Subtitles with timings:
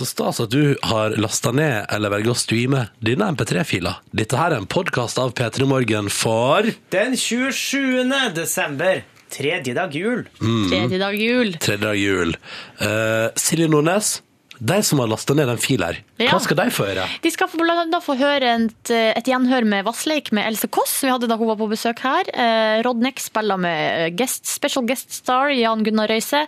[0.00, 3.98] Så stas at du har lasta ned eller velger å streame denne MP3-fila.
[4.16, 8.08] Dette her er en podkast av P3 Morgen for Den 27.
[8.32, 9.02] desember.
[9.28, 10.22] Tredje dag jul.
[10.40, 11.52] Tredje dag jul.
[11.60, 12.32] tredje dag jul.
[12.80, 14.22] Uh, Silje Nordnes,
[14.56, 16.34] de som har lasta ned den fila her, Ja.
[16.34, 17.06] hva skal de få høre?
[17.24, 18.00] De skal bl.a.
[18.04, 21.48] få høre et, et gjenhør med Vassleik med Else Kåss, som vi hadde da hun
[21.48, 22.28] var på besøk her.
[22.34, 26.42] Eh, Rodnek spiller med guest, special guest star Jan Gunnar Røise.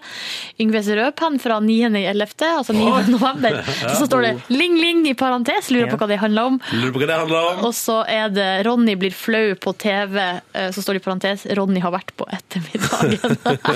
[0.61, 2.85] Yngve Rødpenn fra 9.11., altså 9.
[3.15, 3.59] november.
[3.99, 6.61] Så står det Ling Ling i parentes, lurer på hva det handler om.
[6.77, 7.65] Lurer på hva det handler om?
[7.69, 10.19] Og så er det Ronny blir flau på TV,
[10.53, 13.19] eh, så står det i parentes Ronny har vært på ettermiddagen.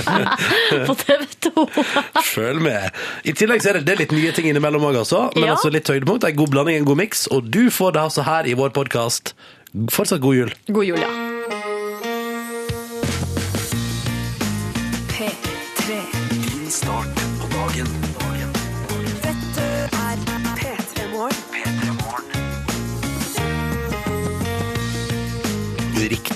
[0.89, 1.67] på TV 2.
[2.27, 2.91] Følg med.
[3.25, 5.27] I tillegg så er det, det er litt nye ting innimellom òg, altså.
[5.35, 5.55] Men Ja.
[5.57, 6.27] altså litt høydepunkt.
[6.27, 7.27] En god blanding, en god miks.
[7.35, 9.35] Og du får det altså her i vår podkast.
[9.93, 10.53] Fortsatt god jul.
[10.73, 11.26] God jul, ja.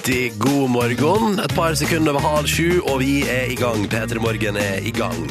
[0.00, 1.40] Riktig god morgen.
[1.44, 3.82] Et par sekunder over halv sju, og vi er i gang.
[3.84, 5.26] P3 Morgen er i gang.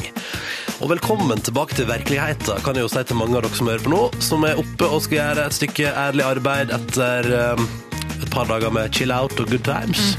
[0.78, 3.82] Og velkommen tilbake til virkeligheten, kan jeg jo si til mange av dere som hører
[3.82, 7.66] på nå, som er oppe og skal gjøre et stykke ærlig arbeid etter um,
[8.18, 10.16] et par dager med chill out og good times.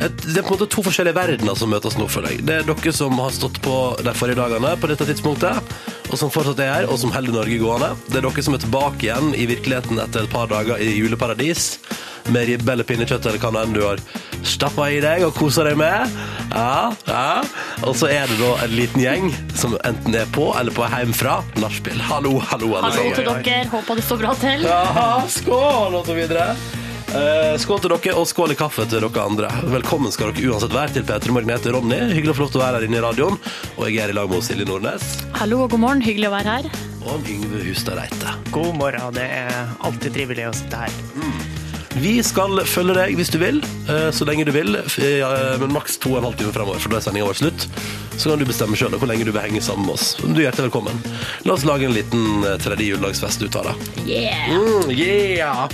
[0.00, 2.46] et, det er på en måte to forskjellige verdener som møtes nå, føler jeg.
[2.46, 6.32] Det er dere som har stått på de forrige dagene på dette tidspunktet, og som
[6.32, 7.94] fortsatt er her, og som holder Norge gående.
[8.10, 11.74] Det er dere som er tilbake igjen i virkeligheten etter et par dager i juleparadis
[12.32, 14.00] med ribbe eller pinnekjøtt eller hva nå enn du har
[14.46, 16.16] stappa i deg og kosa deg med.
[16.52, 17.42] Ja, ja.
[17.86, 21.14] Og så er det da en liten gjeng som enten er på eller på hjem
[21.16, 22.00] fra nachspiel.
[22.08, 24.66] Hallo, hallo, alle Hallo til dere, håper det står bra til.
[24.66, 25.06] Ja,
[25.38, 26.50] skål, og så videre.
[27.14, 29.48] Eh, skål til dere, og skål i kaffe til dere andre.
[29.70, 31.52] Velkommen skal dere uansett være til P3 Morgen.
[31.52, 32.00] Jeg heter Ronny.
[32.12, 33.38] Hyggelig å få lov til å være her inne i radioen.
[33.76, 35.06] Og jeg er i lag med Silje Nordnes
[35.38, 36.70] Hallo og god morgen, hyggelig å være her.
[37.06, 38.34] og Yngve Hustad Reite.
[38.50, 39.14] God morgen.
[39.14, 40.90] Det er alltid trivelig å sitte her.
[41.96, 45.96] Vi skal følge deg hvis du vil, eh, så lenge du vil, eh, men maks
[45.96, 47.66] to og en halv time fremover, for da er sendinga vår slutt.
[48.18, 50.14] Så kan du bestemme sjøl hvor lenge du vil henge sammen med oss.
[50.20, 50.98] Du er hjertelig velkommen.
[51.46, 53.74] La oss lage en liten tredje juledagsfest ut av det.
[54.04, 54.50] Yeah!
[54.50, 55.68] Mm, yeah!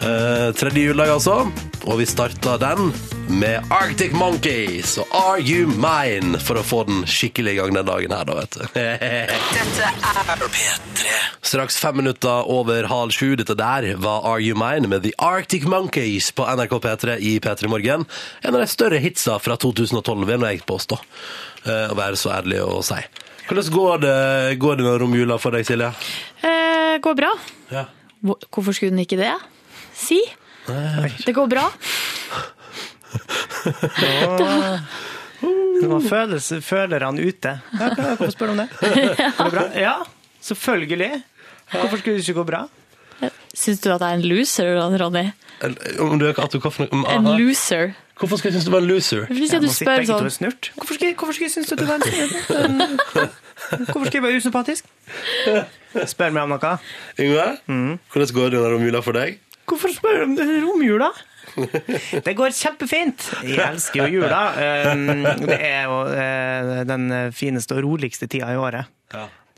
[0.00, 1.48] Eh, tredje juledag, altså.
[1.88, 2.92] Og vi starta den
[3.28, 7.88] med Arctic Monkeys og Are You Mine, for å få den skikkelig i gang den
[7.88, 8.62] dagen her, da, vet du.
[8.76, 11.08] Dette er P3.
[11.48, 13.32] Straks fem minutter over halv sju.
[13.40, 17.70] Dette der var Are You Mine med The Arctic Monkeys på NRK P3 i P3
[17.72, 18.06] Morgen.
[18.44, 21.00] En av de større hitsa fra 2012, vil jeg påstå.
[21.66, 23.00] Eh, Å være så ærlig å si.
[23.48, 24.16] Hvordan går det,
[24.60, 25.90] går det med romjula for deg, Silje?
[26.44, 27.30] Eh, går bra.
[27.72, 27.86] Ja.
[28.22, 29.32] Hvorfor skulle den ikke det?
[29.98, 30.20] Si.
[31.26, 31.64] Det går bra.
[35.78, 37.54] Nå føles, føler han ute.
[37.78, 38.68] Ja, hvorfor spør du om det?
[38.80, 39.64] Går det bra?
[39.86, 39.94] Ja,
[40.42, 41.22] selvfølgelig.
[41.72, 42.64] Hvorfor skulle det ikke gå bra?
[43.54, 45.24] Syns du at jeg er en loser, Ronny?
[45.98, 47.94] Om du, at du, hvorfor, En loser?
[48.18, 49.26] hvorfor skal jeg synes du var en loser?
[49.26, 50.52] Hvis jeg, du spør sånn.
[50.76, 52.02] Hvorfor skulle, hvorfor skulle jeg synes at du var en
[53.90, 54.86] Hvorfor skulle jeg være usympatisk?
[56.06, 56.72] Spør meg om noe.
[57.18, 57.48] Yngve,
[58.12, 59.38] hvordan går det under romjula for deg?
[59.68, 60.36] Hvorfor spør du om
[60.66, 61.10] romjula?
[62.24, 63.24] Det går kjempefint.
[63.46, 64.42] Jeg elsker jo jula.
[64.92, 68.90] Um, Det er jo eh, den fineste og roligste tida i året.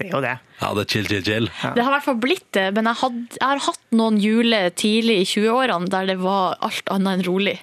[0.00, 0.06] Ja.
[0.06, 0.38] Det er jo det.
[0.60, 1.46] Ja, det er chill, chill, chill.
[1.48, 4.68] Det har i hvert fall blitt det, men jeg, had, jeg har hatt noen juler
[4.76, 7.54] tidlig i 20-årene der det var alt annet enn rolig.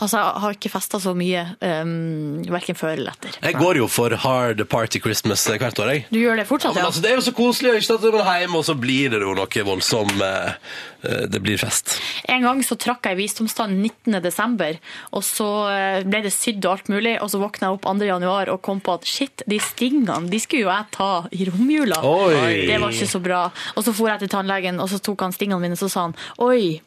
[0.00, 3.36] Altså, jeg har ikke festa så mye, um, verken før eller etter.
[3.44, 6.06] Jeg går jo for hard party Christmas hvert år, jeg.
[6.08, 6.88] Du gjør det Ja, fortsatt, men ja?
[6.88, 9.36] altså, det er jo så koselig ikke sant, er hjemme, og så blir det jo
[9.36, 10.56] noe voldsomt eh,
[11.04, 11.98] eh, Det blir fest.
[12.32, 14.22] En gang så trakk jeg i visdomstann 19.
[14.24, 14.80] desember,
[15.12, 18.08] og så eh, ble det sydd og alt mulig, og så våkna jeg opp 2.
[18.08, 21.77] januar og kom på at shit, de stingene, de skulle jo jeg ta i romjula.
[22.02, 22.66] Oi.
[22.66, 23.42] Det var ikke så bra.
[23.76, 26.06] Og så for jeg til tannlegen, og så tok han stingene mine, og så sa
[26.08, 26.80] han oi.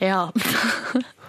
[0.00, 0.28] Ja.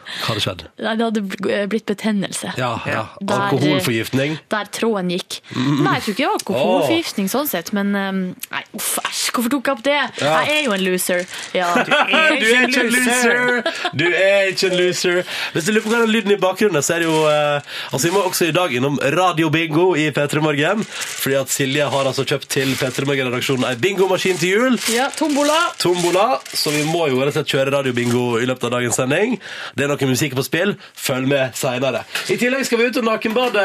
[0.10, 0.62] Hva hadde skjedd?
[0.82, 2.54] Nei, det hadde blitt betennelse.
[2.58, 3.04] Ja, ja.
[3.22, 4.40] Der- Alkoholforgiftning.
[4.50, 5.40] Der tråden gikk.
[5.54, 9.51] Nei, jeg tror ikke det var alkoholforgiftning sånn sett, men um, Nei, uff, æsj, hvorfor
[9.53, 9.97] tok jeg opp det?
[10.21, 10.33] Ja.
[10.44, 11.24] Jeg er jo en loser.
[11.56, 11.68] Ja.
[11.86, 13.71] Du er ikke en loser!
[14.00, 15.21] Du er ikke en loser.
[15.54, 17.62] Hvis du lurer på hva den lyden i bakgrunnen, så er det jo eh,
[17.94, 20.83] Altså, Vi må også i dag innom radiobingo i P3 Morgen.
[20.89, 24.80] Fordi at Silje har altså kjøpt til P3 Morgen-redaksjonen ei bingomaskin til jul.
[24.94, 25.57] ja, tombola.
[25.81, 29.38] Tombola, så vi må jo rett og slett kjøre radiobingo i løpet av dagens sending.
[29.75, 30.75] Det er noe musikk på spill.
[30.95, 32.04] Følg med seinere.
[32.31, 33.63] I tillegg skal vi ut og nakenbade.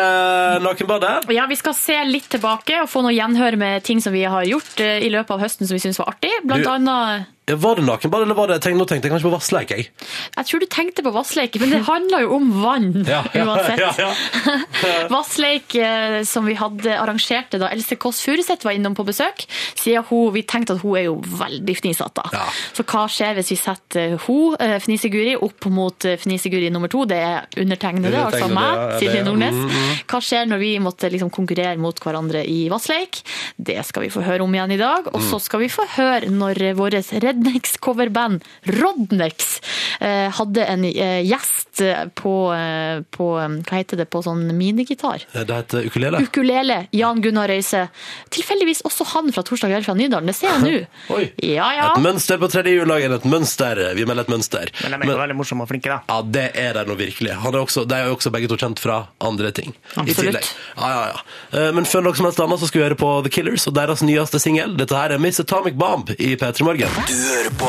[0.65, 1.13] nakenbade.
[1.35, 4.45] Ja, Vi skal se litt tilbake og få noe gjenhør med ting som vi har
[4.49, 6.31] gjort eh, i løpet av høsten som vi syns var artig.
[6.45, 9.35] Blant Du- annet Var det nakenbad, eller var det tenk, Nå tenkte jeg kanskje på
[9.35, 9.89] vassleik, jeg.
[10.37, 13.83] Jeg tror du tenkte på vassleik, men det handler jo om vann uansett.
[13.83, 14.13] ja, ja.
[15.13, 19.45] Vassleik eh, som vi hadde arrangerte da Else Kåss Furuseth var innom på besøk,
[19.77, 22.25] siden hun, vi tenkte at hun er jo veldig fnisete.
[22.33, 22.47] Ja.
[22.77, 27.05] Så hva skjer hvis vi setter hun, eh, Fniseguri, opp mot eh, Fniseguri nummer to?
[27.09, 29.61] Det er undertegnede, altså meg, Silje Nordnes.
[29.61, 33.21] mm, Hva skjer når vi måtte liksom konkurrere mot hverandre i vassleik?
[33.57, 35.13] Det skal vi få høre om igjen i dag.
[35.13, 35.29] Og Mm.
[35.31, 36.95] så skal vi få høre når vårt
[37.35, 39.61] Rednex-coverband Rodnex
[40.01, 41.83] eh, hadde en eh, gjest
[42.15, 44.07] på, eh, på Hva heter det?
[44.11, 45.25] På sånn minigitar.
[45.33, 46.21] Det heter ukulele.
[46.23, 46.77] Ukulele.
[46.95, 47.89] Jan Gunnar Røise.
[48.35, 50.31] Tilfeldigvis også han fra Torsdag kveld fra Nydalen.
[50.31, 50.83] Det ser jeg nå.
[51.17, 51.25] Oi.
[51.43, 51.89] Ja, ja.
[51.95, 53.17] Et mønster på tredje juledagen.
[53.17, 53.81] Et mønster.
[53.99, 54.71] Vi melder et mønster.
[54.85, 56.01] Men de er jo veldig morsomme og flinke, da.
[56.11, 57.35] Ja, det er de nå virkelig.
[57.43, 59.75] Han er også, de er jo også begge to kjent fra andre ting.
[59.99, 60.53] Absolutt.
[60.79, 61.25] Ja, ja, ja.
[61.59, 63.75] Eh, Men før noe som helst annet så skal vi høre på The Killers og
[63.77, 64.77] deres nyeste singel.
[64.79, 67.03] Dette her er Miss Atomic Bomb i P3 Morgen.
[67.25, 67.69] Hører på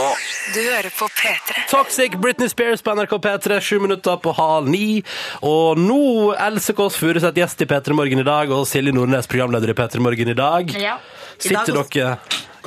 [0.52, 1.62] Du hører på P3.
[1.70, 5.00] Toxic Britney Spears på NRK P3, sju minutter på halv ni.
[5.48, 6.00] Og nå
[6.34, 10.04] Else Kåss Furuseth gjest i P3 Morgen i dag, og Silje Nordnes programleder i P3
[10.04, 10.76] Morgen i dag.
[10.76, 10.98] Ja.
[11.38, 12.18] Sitter I dag dere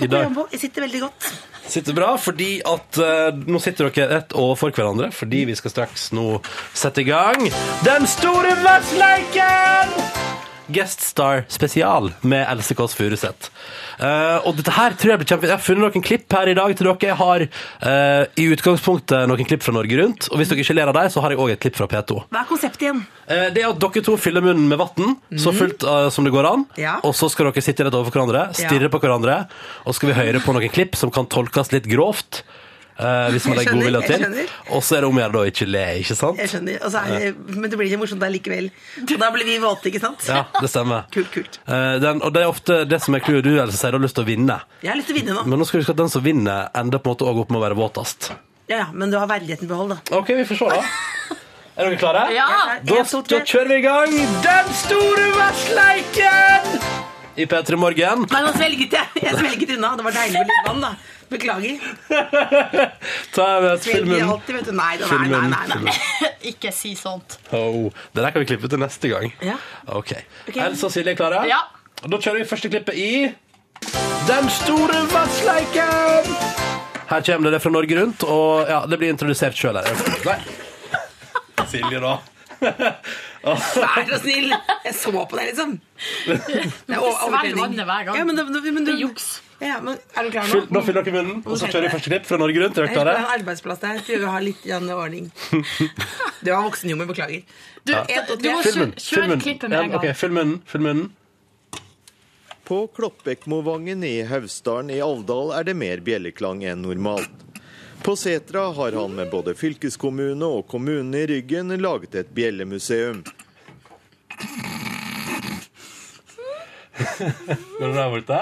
[0.01, 0.41] i dag?
[0.55, 1.31] Jeg sitter veldig godt.
[1.69, 6.09] Sitter bra, fordi at uh, nå sitter dere rett overfor hverandre, fordi vi skal straks
[6.17, 6.39] nå
[6.73, 7.51] sette i gang
[7.85, 10.48] Den store vertsleiken!
[10.69, 13.51] Guest Star spesial med Else Kåss Furuseth.
[13.99, 15.49] Uh, og dette her tror jeg blir kjempe...
[15.49, 17.09] Jeg har funnet noen klipp her i dag til dere.
[17.09, 20.29] Jeg har uh, i utgangspunktet noen klipp fra Norge Rundt.
[20.31, 22.21] Og hvis dere ikke ler av dem, så har jeg òg et klipp fra P2.
[22.29, 23.03] Hva er konseptet igjen?
[23.27, 26.33] Uh, Det er at dere to fyller munnen med vann, så fullt eh, som det
[26.35, 26.65] går an.
[26.81, 26.99] Ja.
[27.07, 29.41] Og så skal dere sitte rett overfor hverandre, stirre på hverandre,
[29.85, 32.43] og så skal vi høre på noen klipp som kan tolkes litt grovt.
[32.99, 34.25] Eh, hvis man Jeg legger god vilje skjønner, jeg til.
[34.25, 34.75] skjønner.
[34.77, 36.39] Og så er det om å gjøre da å ikke le, ikke sant?
[36.43, 36.79] Jeg skjønner.
[36.85, 38.71] Og så er det, men det blir ikke morsomt der likevel.
[39.05, 40.27] Og da blir vi våte, ikke sant?
[40.29, 41.07] Ja, det stemmer.
[41.15, 41.61] Kult, kult.
[41.67, 43.45] Eh, Den, og det er ofte det som er clouet.
[43.47, 44.59] Du Else, sier du har lyst til å vinne.
[44.83, 45.47] Jeg har lyst til å vinne nå.
[45.49, 47.51] Men nå skal vi huske at den som vinner, ender på en måte også opp
[47.55, 48.31] med å være våtest.
[48.69, 50.19] Ja, ja, men du har verdigheten i behold, da.
[50.19, 51.37] OK, vi får se, da.
[51.79, 52.25] Er dere klare?
[52.35, 52.47] Ja.
[52.83, 53.45] Da, En, to, da tre.
[53.47, 57.08] kjører vi i gang Den store vertsleiken!
[57.39, 58.25] I P3 Morgen.
[58.33, 59.23] Nei, nå svelget jeg.
[59.23, 59.93] Jeg svelget unna.
[59.99, 60.91] Det var deilig med litt vann, da.
[61.29, 61.83] Beklager.
[63.37, 64.31] Ta med Svelger filmen.
[64.33, 64.73] alltid, vet du.
[64.75, 65.95] Nei, da, nei, Filmen, nei, nei, nei.
[65.95, 66.37] filmen.
[66.51, 67.37] Ikke si sånt.
[67.55, 69.31] Oh, det der kan vi klippe til neste gang.
[69.45, 69.55] Ja.
[69.95, 70.15] Ok.
[70.55, 71.45] Else og Silje er klare?
[71.51, 71.61] Ja.
[72.03, 73.11] Og da kjører vi første klippet i
[74.29, 76.33] Den store vassleiken!
[77.09, 80.03] Her kommer det, det fra Norge Rundt, og ja, det blir introdusert sjøl her.
[80.29, 80.41] Nei.
[81.71, 82.17] Silje, da.
[82.61, 84.55] Vær så snill!
[84.85, 85.77] Jeg så på deg, liksom.
[86.27, 88.17] Det er Svelg vannet hver gang.
[88.19, 89.29] Ja, men, da- men, Det er juks.
[89.59, 90.53] Ja, men, er du klar nå?
[90.53, 92.79] Fyll, nå fyller dere munnen, og så kjører vi første klipp fra Norge Rundt.
[92.79, 93.15] Er dere klare?
[93.19, 94.03] en arbeidsplass der.
[94.07, 95.31] Prøver å ha litt ordning.
[96.45, 97.43] Det var voksenhumor, beklager.
[97.83, 99.99] Du, En, to, du må kjøre, kjør klippet med en gang.
[99.99, 100.61] Okay, fyll munnen.
[100.71, 101.09] Fyll munnen.
[102.69, 107.48] På Kloppbekkmovangen i Hausdalen i Alvdal er det mer bjelleklang enn normalt.
[108.03, 113.25] På Setra har han med både fylkeskommune og kommune i ryggen laget et bjellemuseum.
[117.79, 118.39] Går det bra borte?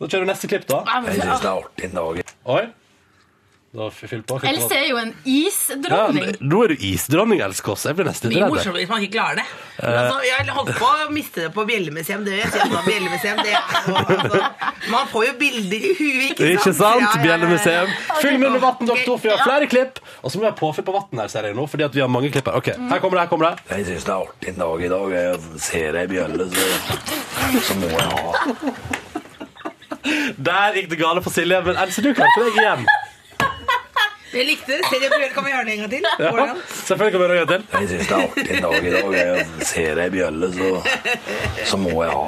[0.00, 0.82] Da kjører vi neste klipp, da.
[0.88, 2.22] Jeg syns det er artig en dag.
[2.54, 2.62] Oi.
[3.70, 4.38] Da på.
[4.50, 6.32] Else er jo en Ja, isdronning.
[6.42, 7.84] nå er du isdronning, Else Kåss.
[7.86, 8.50] Jeg blir nesten litt redd.
[8.50, 9.44] morsomt hvis man ikke klarer det.
[9.78, 12.24] Altså, jeg holdt på å miste det på Bjellemuseum.
[12.26, 14.40] Det jeg sier, da, Bjellemuseum, det er jo altså,
[14.90, 16.50] Man får jo bilder i huet, ikke sant?
[16.50, 16.80] Ikke sant?
[16.82, 17.22] Ja, ja, ja, ja.
[17.28, 17.94] Bjellemuseum.
[18.24, 20.00] Fyll munnen med vann, doktor, for vi har flere klipp.
[20.24, 22.02] Og så må vi ha påfyll på vann her, ser jeg nå, fordi at vi
[22.02, 22.58] har mange klipp her.
[22.58, 23.76] Ok, her kommer det, her kommer det.
[23.76, 25.14] Jeg syns det er artig en dag i dag.
[25.14, 26.66] Jeg ser ei bjølle, så,
[27.70, 28.34] så må jeg ha.
[30.50, 32.82] Der gikk det gale for Silje, men Else, du klarte deg igjen.
[34.30, 34.84] Jeg likte det.
[34.90, 36.04] Serien jeg, kan vi gjøre det en gang til?
[36.22, 36.54] Ja,
[36.86, 37.62] selvfølgelig kan vi gjøre det til.
[37.80, 39.08] Jeg syns det er artig en dag i dag.
[39.18, 40.68] Jeg ser ei bjølle, så,
[41.72, 42.26] så må jeg ha.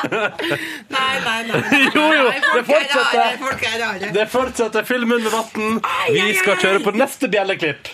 [0.00, 1.60] Nei, nei, nei.
[1.96, 3.18] Jo, jo, det er fortsetter.
[3.24, 4.12] er.
[4.14, 4.86] Det fortsetter.
[4.88, 5.80] Fyll munnen med vann.
[6.14, 7.90] Vi skal kjøre på neste bjelleklipp.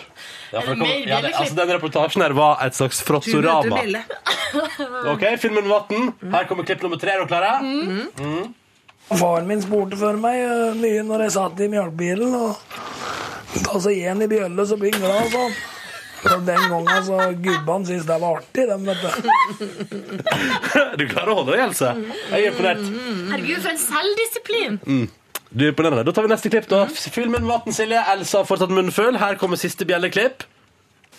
[0.53, 3.81] Ja, kom- ja, det, altså, den reportasjen her var et slags Du frotsorama.
[5.11, 6.13] Ok, Fyll munnen med vann.
[6.37, 7.17] Her kommer klipp nummer tre.
[7.17, 7.51] Er dere klare?
[9.07, 12.33] Faren min spurte for meg eh, mye når jeg satt i melkebilen.
[12.35, 15.55] Og da så en i bjølle, så blir han sånn.
[16.27, 19.09] Og den gangen så gubbene syntes det var artig, dem, vet du.
[20.97, 21.93] Du klarer å holde deg, Else.
[22.33, 22.83] Jeg er imponert.
[23.31, 24.79] Herregud, for en selvdisiplin.
[25.53, 26.03] Du er imponerende.
[26.09, 26.67] Da tar vi neste klipp.
[26.71, 28.01] da Fyll munnen med vann, Silje.
[28.11, 29.15] Elsa har fortsatt munnen full.
[29.21, 30.43] Her kommer siste bjelleklipp.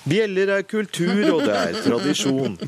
[0.09, 2.59] Bjeller er kultur, og det er tradisjon.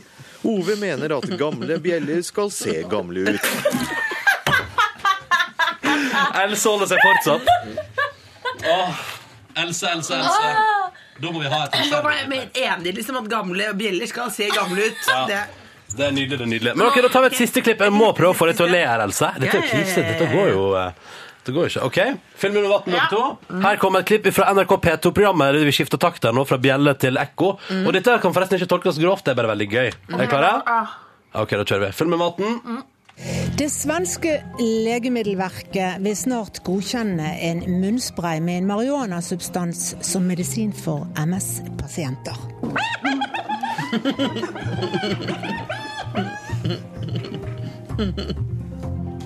[0.48, 3.50] Ove mener at gamle bjeller skal se gamle ut.
[6.44, 7.50] Else holder seg fortsatt.
[8.70, 9.00] Åh,
[9.64, 10.52] Else, Else, Else.
[11.20, 14.30] Da må vi ha et Så var jeg mer enig liksom, at gamle bjeller skal
[14.32, 15.08] se gamle ut.
[15.08, 15.24] Ja.
[15.28, 15.40] Det,
[15.96, 16.38] Det er nydelig.
[16.38, 17.82] det er nydelig Men ok, da tar vi et siste klipp.
[17.82, 19.32] Jeg må prøve å få deg til å le her, Else.
[19.42, 20.04] Dette er ja, krise.
[20.06, 20.92] Dette går jo eh,
[21.44, 21.82] det går ikke.
[21.88, 21.98] OK,
[22.36, 23.58] film under vann, nummer to.
[23.64, 25.56] Her kommer et klipp fra NRK P2-programmet.
[25.66, 27.54] Vi skifter takt her nå, fra bjelle til ekko.
[27.80, 29.88] Og dette kan forresten ikke tolkes grovt, det er bare veldig gøy.
[29.88, 30.80] Er dere klare?
[31.40, 31.90] OK, da kjører vi.
[31.96, 32.82] Film med maten.
[33.58, 42.38] Det svenske legemiddelverket vil snart godkjenne en munnspray med en marihuanasubstans som medisin for MS-pasienter.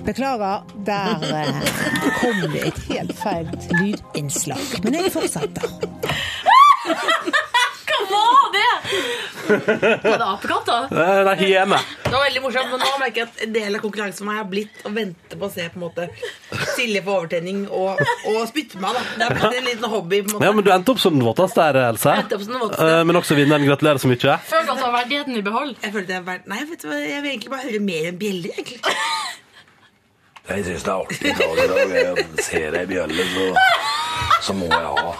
[0.05, 1.63] Beklager, der eh,
[2.19, 3.47] kom det et helt feil
[3.81, 4.83] lydinnslag.
[4.83, 5.71] Men jeg fortsetter.
[7.85, 8.71] Hva var det?
[9.45, 10.87] Var det apekatter?
[10.91, 11.79] Det er hyene.
[12.05, 14.39] Det var veldig morsomt, men nå merker jeg at en del av konkurransen for meg
[14.41, 16.07] har blitt å vente på å se på en måte
[16.75, 18.95] Silje få overtenning og, og spytte meg.
[18.95, 19.03] da.
[19.19, 20.21] Det har blitt en liten hobby.
[20.23, 20.45] på en måte.
[20.49, 22.15] Ja, men Du endte opp som den våteste her, Else.
[22.15, 22.89] Jeg endte opp som den våteste.
[22.95, 23.67] Eh, Men også vinneren.
[23.69, 24.37] Gratulerer så mye.
[24.49, 25.75] Føler du at du har verdigheten i behold?
[25.83, 26.41] Jeg følte jeg var...
[26.51, 28.55] Nei, vet du hva, jeg vil egentlig bare høre mer enn bjeller.
[28.59, 28.95] egentlig.
[30.45, 32.19] Jeg syns det er artig dag i dag.
[32.19, 33.45] Jeg ser ei bjelle, så,
[34.45, 35.15] så må jeg ha.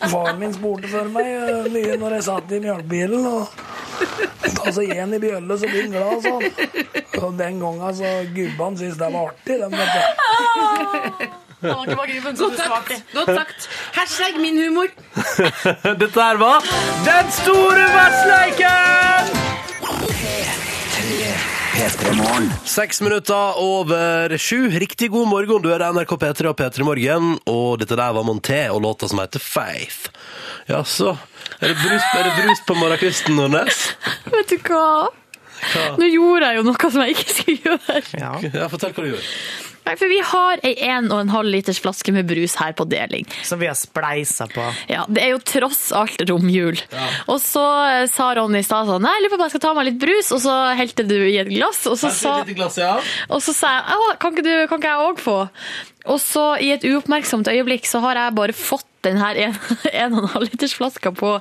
[0.00, 3.26] Faren min spurte for meg eh, mye når jeg satt i mjølkebilen.
[3.30, 6.32] Og seg en i bjølle, så blir han glad, sa.
[7.20, 9.56] Og den gangen så gubbene syntes det var artig.
[9.60, 10.00] De, vet du.
[11.60, 12.92] Det var ikke bare gruppen som Godt sagt.
[13.12, 13.68] Godt sagt.
[13.98, 14.88] Hashtag min humor.
[16.00, 16.64] Dette her var
[17.04, 19.50] Den store vassleiken!
[22.64, 24.70] Seks minutter over sju.
[24.70, 25.62] Riktig god morgen.
[25.62, 27.28] Du er NRK P3 og P3 Morgen.
[27.46, 30.10] Og dette der var Monté og låta som heter Faith.
[30.66, 31.14] Jaså.
[31.60, 33.84] Er det brus, er det brus på morgenkvisten, Nordnes?
[34.34, 35.08] Vet du hva?
[36.00, 38.02] Nå gjorde jeg jo noe som jeg ikke skulle gjøre.
[38.18, 38.32] Ja.
[38.50, 39.28] Ja, fortell hva du gjorde.
[39.90, 43.26] Nei, for vi har ei 1,5 liters flaske med brus her på deling.
[43.42, 44.62] Som vi har spleisa på.
[44.86, 46.78] Ja, Det er jo tross alt romjul.
[47.26, 49.64] Og så eh, sa Ronny i stad sånn Nei, jeg lurer på om jeg skal
[49.64, 51.82] ta meg litt brus, og så helte du i et glass.
[51.90, 52.94] Og så sa, Et glass, ja.
[53.26, 55.38] og så sa jeg kan ikke, du, kan ikke jeg òg få?
[56.08, 60.74] Og så i et uoppmerksomt øyeblikk så har jeg bare fått den her 1,5 liters
[60.76, 61.34] flaska på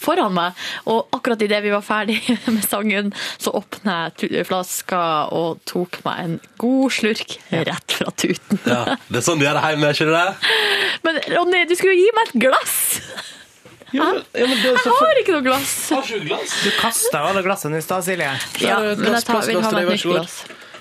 [0.00, 0.56] foran meg.
[0.88, 2.18] Og akkurat idet vi var ferdig
[2.54, 5.00] med sangen, så åpna jeg flaska
[5.36, 8.60] og tok meg en god slurk rett fra tuten.
[8.64, 8.96] ja.
[9.08, 10.26] Det er sånn du gjør det hjemme, ikke det?
[11.06, 12.76] Men Ronny, du skulle jo gi meg et glass!
[13.94, 15.72] Ja, men, ja, Jeg har ikke noe glass.
[15.94, 16.54] Har ikke du glass?
[16.64, 18.32] Du kasta alle glassene i stad, Silje.
[18.60, 20.34] Ja, men jeg tar, vil ha meg et nytt glass.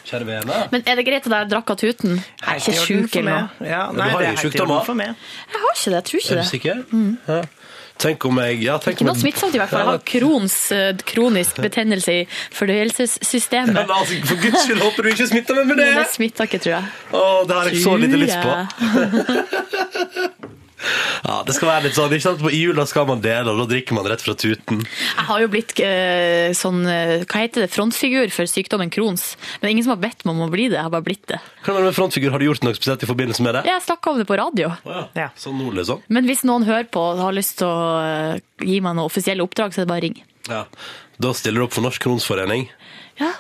[0.06, 0.54] Kjære vene.
[0.72, 2.12] Men er det greit at jeg drakk av tuten?
[2.20, 3.50] Jeg er ikke sjuk eller noe.
[3.66, 4.80] Ja, du har det jo er sykdommer.
[4.86, 4.98] Jeg
[5.62, 6.48] har ikke det, jeg tror Er ikke du det.
[6.52, 6.76] sikker?
[7.28, 7.42] Ja.
[7.96, 9.88] Tenk om jeg ja, tenk Ikke noe smittsomt i hvert fall.
[9.88, 13.72] Jeg har krons, eh, kronisk betennelse i fordøyelsessystemet.
[13.80, 15.88] Ja, altså, for guds skyld håper du ikke smitter meg med det!
[15.94, 16.84] Men det smitter ikke, tror jeg.
[17.16, 18.52] Å, det har jeg så lite lyst på.
[21.26, 22.44] Ja, det skal være litt sånn, ikke sant?
[22.50, 24.84] I jula skal man dele, og da drikker man rett fra tuten.
[24.86, 27.70] Jeg har jo blitt eh, sånn eh, Hva heter det?
[27.74, 29.34] Frontfigur for sykdommen Crohns.
[29.58, 30.78] Men det er ingen som har bedt meg om å bli det.
[30.80, 31.40] Jeg har bare blitt det.
[31.66, 32.34] Hva er det med frontfigur?
[32.36, 33.66] Har du gjort noe spesielt i forbindelse med det?
[33.70, 34.72] Jeg snakka om det på radio.
[34.86, 35.06] Oh, ja.
[35.26, 35.30] Ja.
[35.40, 36.04] Sånn nå, liksom?
[36.14, 39.46] Men hvis noen hører på og har lyst til å eh, gi meg noe offisielle
[39.46, 40.28] oppdrag, så er det bare å ringe.
[40.52, 40.64] Ja.
[41.22, 42.68] Da stiller du opp for Norsk Kronsforening?
[43.22, 43.32] Ja.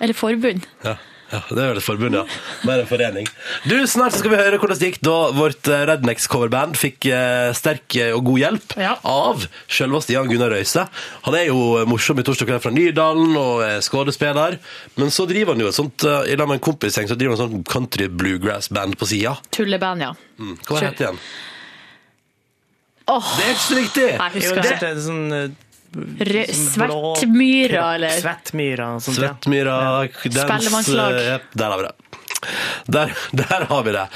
[0.00, 0.66] Eller forbund.
[0.84, 0.96] Ja.
[1.30, 2.24] Ja, Det er vel et forbund, ja.
[2.66, 3.28] Mer en forening.
[3.62, 7.94] Du, Snart skal vi høre hvordan det gikk da vårt eh, Rednex-coverband fikk eh, sterk
[8.00, 8.96] eh, og god hjelp Ja.
[9.06, 10.88] av selveste Jan Gunnar Røise.
[11.28, 14.58] Han er jo morsom i Torsdag kveld fra Nydalen og er skuespiller.
[14.98, 17.46] Men så driver han jo et sånt i lag med en kompisgjeng så driver han
[17.46, 19.36] et sånt country bluegrass-band på sida.
[19.54, 20.12] Tulleband, ja.
[20.40, 20.56] Mm.
[20.66, 21.22] Hva heter det igjen?
[23.10, 23.26] Oh.
[23.38, 24.08] Det er ikke så viktig!
[24.10, 25.69] jeg husker det det.
[25.96, 29.00] Er sånn Svettmyra, eller Svettmyra.
[29.00, 31.12] Svettmyra, dans Spellemannslag.
[31.18, 31.94] eh, Der har vi det.
[32.90, 34.06] Der, der har vi det.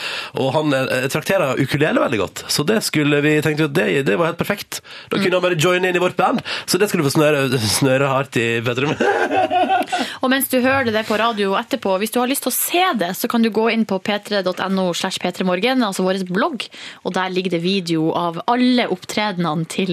[0.40, 4.16] Og han eh, trakterer ukulele veldig godt, så det skulle vi tenkte at det, det
[4.21, 4.81] var helt perfekt.
[5.12, 7.47] Da kunne han bare joine inn i vårt band, så det skulle du få snøre,
[7.78, 8.95] snøre hardt i Petrum.
[10.25, 12.85] Og mens du hører det på radio etterpå, hvis du har lyst til å se
[13.00, 16.64] det, så kan du gå inn på p3.no slash p3morgen, altså vår blogg,
[17.04, 19.93] og der ligger det video av alle opptredenene til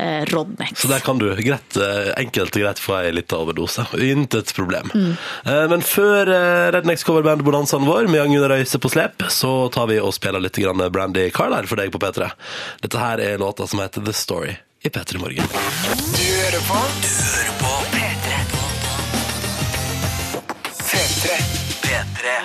[0.00, 0.80] eh, Rodnex.
[0.80, 3.84] Så der kan du greit, eh, enkelt og greit få ei lita overdose.
[4.06, 4.90] Intet problem.
[4.96, 7.04] Eh, Men før eh, Rednex
[7.66, 10.58] coverband-bonanzaen vår med Agnar Røise på slep, så tar vi og spiller litt
[10.92, 12.30] Brandy Carlisle for deg på P3.
[12.82, 15.44] Dette her er låta som heter The Story i P3 Morgen.
[16.14, 17.75] Du hører på Du hører på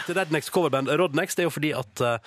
[0.01, 2.17] P3 Til Rednex coverband Rodnex, det er jo fordi at eh,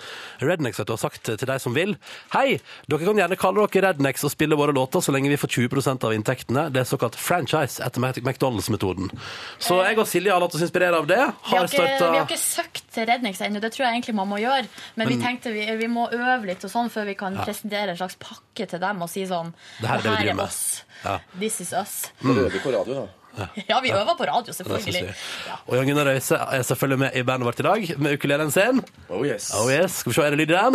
[0.45, 1.95] Rednex vet du, har sagt til deg som vil
[2.33, 5.51] Hei, dere kan gjerne kalle dere Rednex og spille våre låter så lenge vi får
[5.55, 6.67] 20% av inntektene.
[6.73, 9.11] Det er såkalt franchise etter McDonald's-metoden.
[9.59, 11.19] Så jeg og Silje har latt oss inspirere av det.
[11.19, 14.15] Vi har, Har ikke, vi har ikke søkt til Rednex ennå, det tror jeg egentlig
[14.17, 14.67] man må gjøre.
[14.95, 17.99] Men, vi tenkte vi, vi må øve litt og sånn før vi kan presentere en
[17.99, 20.45] slags pakke til dem og si sånn Det her er det vi "Det driver med."
[20.45, 20.83] oss.
[21.03, 21.19] Ja.
[21.37, 22.11] This is us.
[22.21, 22.49] Mm.
[22.49, 23.24] vi på radio, da.
[23.69, 25.03] Ja, vi øver på radio, selvfølgelig.
[25.47, 25.57] Ja.
[25.67, 28.81] Og Jan Gunnar Røise er selvfølgelig med i bandet vårt i dag, med ukulelen sin.
[29.09, 29.51] Oh yes.
[29.55, 29.91] Oh yes.
[30.01, 30.73] Skal vi se, er det lyd i den?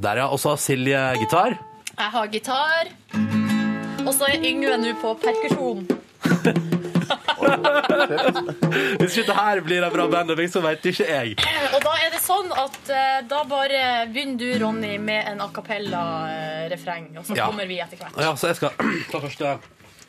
[0.00, 0.26] Der, ja.
[0.32, 1.56] Og så har Silje gitar.
[1.98, 2.92] Jeg har gitar.
[4.06, 5.86] Og så er Yngve nå på perkusjon.
[9.00, 11.34] Hvis ikke det her blir en bra bandøving, så vet ikke jeg.
[11.74, 15.48] Og da er det sånn at eh, da bare begynner du, Ronny, med en a
[15.54, 17.46] cappella-refreng, og så Ja.
[17.50, 18.16] kommer vi etter hvert.
[18.20, 18.70] Ja, så jeg skal
[19.12, 19.56] ta første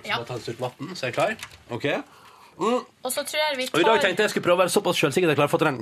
[0.06, 0.18] Ja.
[0.28, 1.36] Ta en ut matten, så er jeg klar.
[1.72, 1.86] Ok.
[2.62, 3.74] Og så tror jeg vi tar...
[3.74, 5.54] Og i dag tenkte jeg skulle prøve å være såpass selvsikker at jeg klarer å
[5.56, 5.80] få til den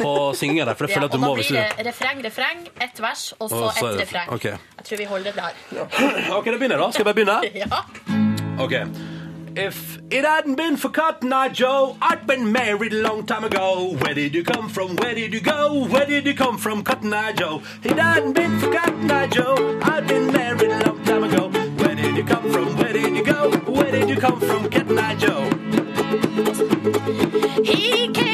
[0.00, 2.22] på syngingen der, for jeg ja, føler at du da må hvis blir det refreng,
[2.26, 4.32] refreng, ett vers, og så Og så ett det- refreng.
[4.34, 4.44] ok.
[4.80, 6.34] Jeg tror vi holder det der.
[6.34, 6.90] OK, da begynner jeg, da.
[6.90, 7.38] Skal jeg bare begynne?
[7.62, 8.64] Ja.
[8.64, 8.74] Ok.
[9.54, 13.94] If it hadn't been for Cotton Eye Joe, I'd been married a long time ago.
[14.00, 14.96] Where did you come from?
[14.96, 15.84] Where did you go?
[15.92, 17.60] Where did you come from, Cotton Eye Joe?
[17.84, 21.50] If it hadn't been for Cotton Eye Joe, I'd been married a long time ago.
[21.84, 22.76] Where did you come from?
[22.78, 23.11] Where did
[24.22, 24.68] come from,
[25.00, 25.42] Eye Joe?
[27.64, 28.31] He came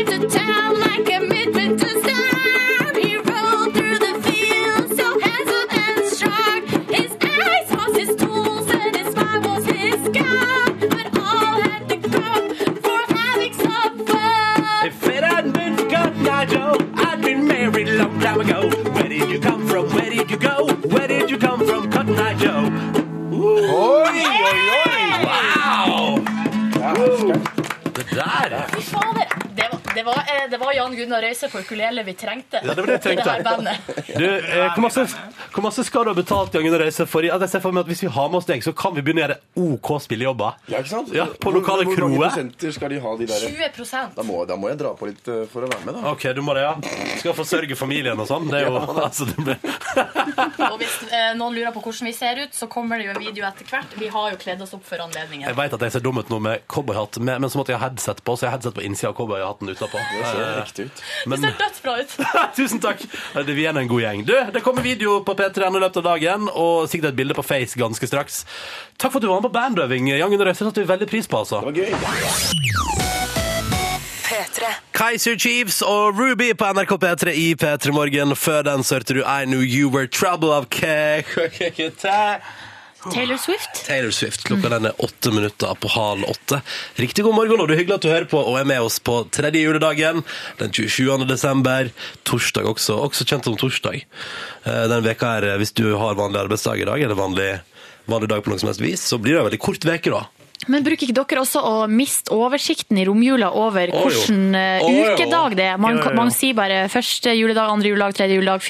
[30.68, 33.30] var, Jan Gunnar Røise på ukulele vi trengte Ja, det var det jeg i det
[33.30, 33.92] her bandet.
[34.08, 35.06] Du, eh, hvor, masse,
[35.58, 37.26] hvor masse skal du ha betalt Jan Gunnar Reise for?
[37.26, 39.02] At jeg ser for meg at Hvis vi har med oss deg, så kan vi
[39.02, 39.38] begynne å gjøre
[39.74, 40.60] OK spillejobber.
[40.70, 41.10] Ja, ikke sant?
[41.16, 42.30] Ja, på Hvor- lokale Hvor mange kroer.
[42.30, 43.46] prosenter skal de ha, de der?
[43.74, 46.12] 20% Da må, da må jeg dra på litt eh, for å være med, da.
[46.12, 46.74] OK, du må det, ja.
[47.18, 48.46] Skal forsørge familien og sånn.
[48.50, 49.58] Det er jo altså, det blir...
[50.70, 53.20] Og hvis eh, noen lurer på hvordan vi ser ut, så kommer det jo en
[53.22, 53.98] video etter hvert.
[53.98, 55.48] Vi har jo kledd oss opp for anledningen.
[55.48, 57.80] Jeg vet at jeg ser dum ut nå med cowboyhatt, men men så måtte jeg
[57.80, 59.98] ha headset på, så jeg har headset på innsida av cowboyhatten utapå.
[59.98, 61.02] Det ser Eh, riktig ut.
[61.26, 62.16] Men Det ser dødsbra ut.
[62.58, 63.02] Tusen takk!
[63.34, 64.24] Det Vi er en god gjeng.
[64.28, 67.42] Du, Det kommer video på P3 i løpet av dagen, og sikkert et bilde på
[67.46, 68.44] Face ganske straks.
[68.98, 70.10] Takk for at du var med på bandøving.
[70.12, 71.62] Jan Gunnar Reise satte vi veldig pris på, altså.
[71.64, 71.92] Det var gøy.
[74.28, 74.72] P3.
[74.92, 78.36] Kaiser Chiefs og Ruby på NRK P3 i P3 Morgen.
[78.36, 80.84] Før den så hørte du I Knew You Were Trouble of K...
[83.12, 83.86] Taylor Swift.
[83.86, 84.42] Taylor Swift.
[84.48, 86.58] Klokka den er åtte minutter på halv åtte.
[86.98, 88.98] Riktig god morgen, og det er hyggelig at du hører på og er med oss
[88.98, 90.24] på tredje juledagen
[90.58, 91.24] den 27.
[91.30, 91.92] desember.
[92.28, 94.02] Torsdag også, også kjent som torsdag.
[94.64, 97.50] Eh, Den veka her, hvis du har vanlig arbeidsdag i dag, eller vanlig,
[98.10, 100.24] vanlig dag på noe som helst vis, så blir det en veldig kort veke da.
[100.66, 104.08] Men bruker ikke dere også å miste oversikten i romjula over Å, jo.
[104.10, 105.04] hvilken eh, Å, jo.
[105.14, 105.78] ukedag det er?
[105.78, 106.16] Man, Jo, jo, jo.
[106.18, 108.66] man sier bare første juledag, andre juledag, tredje juledag,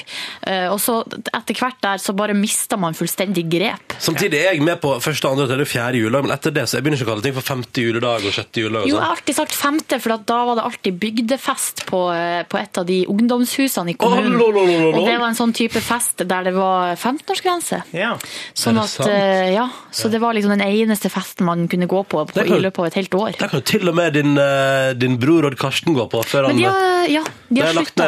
[0.47, 0.99] eh, og så
[1.33, 3.95] etter hvert der så bare mister man fullstendig grep.
[3.99, 6.85] Samtidig er jeg med på første, andre, tredje, fjerde juledag, men etter det så jeg
[6.85, 8.85] begynner ikke å kalle ting for femte juledag og sjette juledag.
[8.85, 9.17] og Jo, Og jeg har sånn.
[9.17, 12.85] alltid sagt femte, for at da var det alltid bygdefest på, eh, på et av
[12.85, 14.35] de ungdomshusene i kommunen.
[14.35, 15.01] Å, lo, lo, lo, lo, lo.
[15.01, 17.81] Og det var en sånn type fest der det var 15-årsgrense.
[17.97, 18.13] Ja.
[18.53, 19.09] Sånn Er det at, sant?
[19.09, 22.57] eh, ja, så det var liksom den eneste festen man kunne gå på, på kan-
[22.57, 23.31] i løpet av et helt år.
[23.31, 26.47] Det kan jo til og med din, eh, din bror Odd Karsten gå på før
[26.47, 28.03] han de har, ja, de har slutta.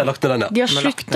[0.54, 0.60] De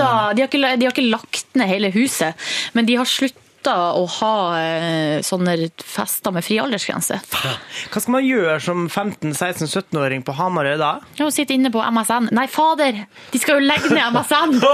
[0.04, 2.34] har, de, har ikke, de har ikke lagt ned hele huset,
[2.74, 3.40] men de har slutta
[3.72, 7.16] å ha eh, sånne fester med fri aldersgrense.
[7.26, 10.92] Hva skal man gjøre som 15-16-17-åring på Hamarøy da?
[11.18, 12.24] Ja, og sitte inne på MSN.
[12.36, 12.92] Nei, fader!
[13.32, 14.50] De skal jo legge ned MSN!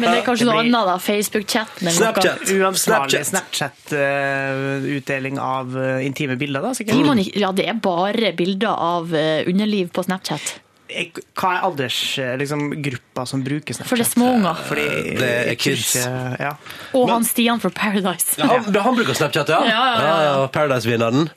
[0.00, 0.96] Men det er kanskje Det noe annet, da.
[1.02, 1.70] Facebook-chat.
[1.90, 2.40] Snapchat.
[2.56, 3.20] Uansvarlig.
[3.30, 6.96] Snapchat-utdeling av eh, intime bilder, da, sikkert.
[7.36, 10.44] Ja, det er bare bilder av eh, underliv på Snapchat.
[10.90, 13.88] Jeg- Hva er aldersgruppa liksom, som bruker Snapchat?
[13.88, 14.54] For det er små unger.
[14.68, 14.86] Fordi
[15.18, 15.94] Det er kids.
[15.96, 16.52] ikke- Ja.
[16.94, 18.36] Og han Stian fra Paradise.
[18.38, 19.62] Ja, han, han bruker Snapchat, ja?
[19.64, 20.46] Ja, ja, ja.
[20.48, 21.30] Paradise-vinneren.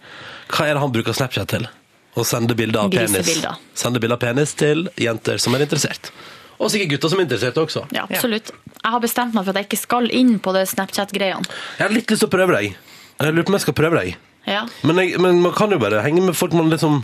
[0.50, 1.68] Hva er det han bruker Snapchat til?
[2.16, 3.42] Å sende bilder av penis.
[3.74, 6.12] Sende bilder av penis til jenter som er interessert.
[6.60, 7.88] Og sikkert gutter som er interessert også.
[7.92, 8.52] Ja, absolutt.
[8.84, 11.46] Jeg har bestemt meg for at jeg ikke skal inn på det Snapchat-greiene.
[11.80, 12.76] Jeg har litt lyst til å prøve deg.
[13.20, 14.16] Jeg lurer på om jeg skal prøve deg.
[14.48, 14.66] Ja.
[14.84, 16.98] Men, jeg, men man kan jo bare henge med folk man liksom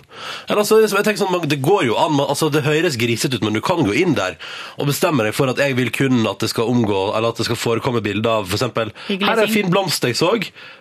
[0.49, 3.43] eller altså, jeg tenker sånn, Det går jo an, man- altså det høres grisete ut,
[3.47, 4.35] men du kan gå inn der
[4.77, 7.45] og bestemme deg for at jeg vil kun at det skal omgå, eller at det
[7.47, 10.33] skal forekomme bilder av eksempel, Her er en fin blomst jeg så.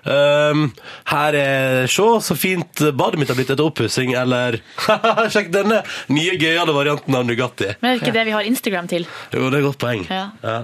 [0.05, 0.73] Um,
[1.13, 4.13] her er Se, så fint badet mitt har blitt etter oppussing.
[4.19, 4.59] Eller
[5.33, 7.71] Sjekk denne nye, gøyale varianten av Nugatti.
[7.81, 9.07] Men er det ikke det vi har Instagram til?
[9.35, 10.05] Jo, det er et godt poeng.
[10.11, 10.27] Ja.
[10.43, 10.59] Ja.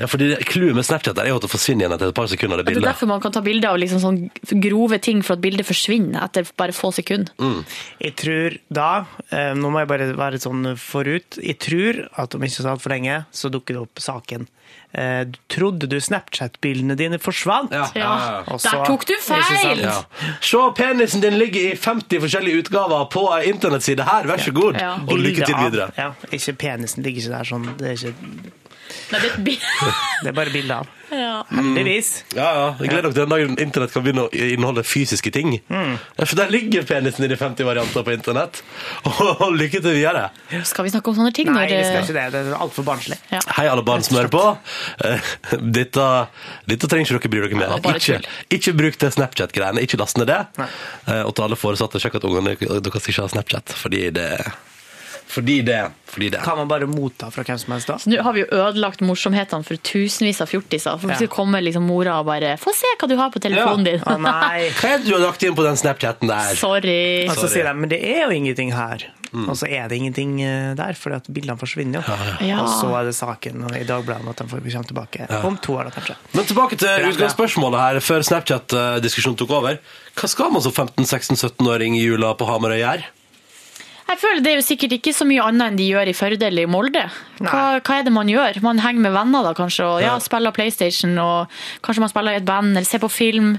[0.00, 2.56] Ja, fordi Clouet med Snapchat er jo at det forsvinner igjen etter et par sekunder.
[2.56, 2.88] det Det er bildet.
[2.94, 4.30] derfor man kan ta bilde av liksom sånn
[4.64, 7.28] grove ting for at bildet forsvinner etter bare få sekunder.
[7.38, 7.64] Mm.
[8.00, 12.40] Jeg tror da, eh, nå må jeg bare være sånn forut, jeg tror at om
[12.42, 14.46] ikke så altfor lenge, så dukker det opp saken.
[14.94, 17.70] Eh, Trodde du Snapchat-bildene dine forsvant?
[17.70, 17.86] Ja.
[17.94, 18.42] Ja.
[18.48, 19.78] Også, Der tok du feil!
[19.84, 20.02] Ja.
[20.40, 24.80] Se, penisen din ligger i 50 forskjellige utgaver på ei internettside her, vær så god!
[24.80, 24.94] Ja.
[25.06, 25.92] Og lykke til av- videre.
[25.98, 28.52] Ja, ikke penisen ligger ikke der sånn, det er, ikke,
[29.10, 29.44] Nei, det er
[30.24, 30.96] det er bare bilder av.
[31.10, 31.40] Ja.
[31.50, 32.10] Heldigvis.
[32.36, 32.66] Ja, ja.
[32.78, 35.56] Jeg gleder dere til den dagen internett kan begynne å inneholde fysiske ting.
[35.66, 35.96] Mm.
[36.20, 38.60] For der ligger penisen i de 50 varianter på internett.
[39.10, 40.28] Og lykke til videre.
[40.68, 41.50] Skal vi snakke om sånne ting?
[41.50, 42.26] Nei, når, vi skal ikke det.
[42.36, 43.18] Det er altfor barnslig.
[43.34, 43.42] Ja.
[43.58, 44.44] Hei, alle barn som hører på.
[45.08, 45.34] Eh,
[45.80, 46.06] Dette,
[46.70, 47.90] dette trenger ikke dere bry dere med.
[47.96, 48.20] Ikke,
[48.60, 49.82] ikke bruk det Snapchat-greiene.
[49.86, 50.40] Ikke last ned det.
[50.60, 50.70] Nei.
[51.10, 53.74] Eh, Og til alle foresatte, sjekk at ungene dere skal ikke ha Snapchat.
[53.82, 54.30] Fordi det
[55.30, 55.80] Fordi det.
[56.10, 56.40] Fordi det.
[56.42, 57.98] Kan man bare motta fra hvem som helst da?
[58.02, 60.98] Så nå har vi jo ødelagt morsomhetene for tusenvis av fjortiser.
[60.98, 61.26] For Ja.
[61.30, 64.02] kommer liksom mora og bare 'Få se hva du har på telefonen din'.
[64.02, 64.70] Å nei.
[64.80, 66.54] Hva er det du har lagt inn på den Snapchaten der?
[66.56, 67.28] Sorry.
[67.28, 69.06] Og så sier de, men det er jo ingenting her.
[69.32, 72.16] Og så er det ingenting eh, der, fordi at bildene forsvinner jo.
[72.48, 72.62] Ja.
[72.64, 75.76] Og så er det saken i Dagbladet om at de får komme tilbake om to
[75.78, 76.16] år, da, kanskje.
[76.34, 79.78] Men tilbake til utgangsspørsmålet her, før Snapchat-diskusjonen tok over.
[80.18, 83.06] Hva skal man som 15-16-17-åring i jula på Hamarøy gjøre?
[84.10, 86.46] Jeg føler Det er jo sikkert ikke så mye annet enn de gjør i Førde
[86.48, 87.04] eller i Molde.
[87.40, 88.58] Hva, hva er det man gjør?
[88.64, 92.40] Man henger med venner da, kanskje, og ja, spiller PlayStation, og kanskje man spiller i
[92.40, 93.54] et band, eller ser på film,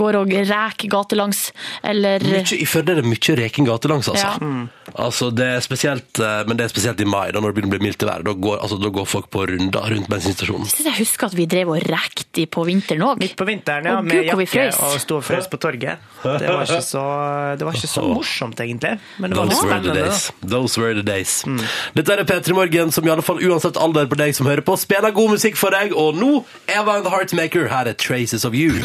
[0.00, 1.48] går og reker gatelangs,
[1.82, 4.30] eller Mykje, I Førde er det mye reking gatelangs, altså.
[4.38, 4.68] Ja.
[4.94, 7.74] Altså det er spesielt, eh, men det er spesielt i mai, da når det begynner
[7.74, 8.24] å bli mildt i været.
[8.26, 10.66] Da går, altså, da går folk på runder rundt bensinstasjonen.
[10.66, 13.18] Jeg synes jeg husker at vi drev og rekte på vinteren òg.
[13.22, 14.80] Midt på vinteren, ja, med Gud, vi jakke frøs.
[14.80, 15.98] og sto og frøs på torget.
[16.22, 17.04] Det var ikke så,
[17.60, 18.94] det var ikke så morsomt, egentlig.
[19.18, 20.10] Men det var Those were the spennende.
[20.10, 20.32] days.
[20.56, 21.44] Those were the days.
[21.96, 24.76] Dette er P3 Morgen, som i alle fall uansett alder på deg som hører på,
[24.80, 25.92] spiller god musikk for deg.
[25.96, 28.80] Og nå, Eva and the Heartmaker, her er Traces of You.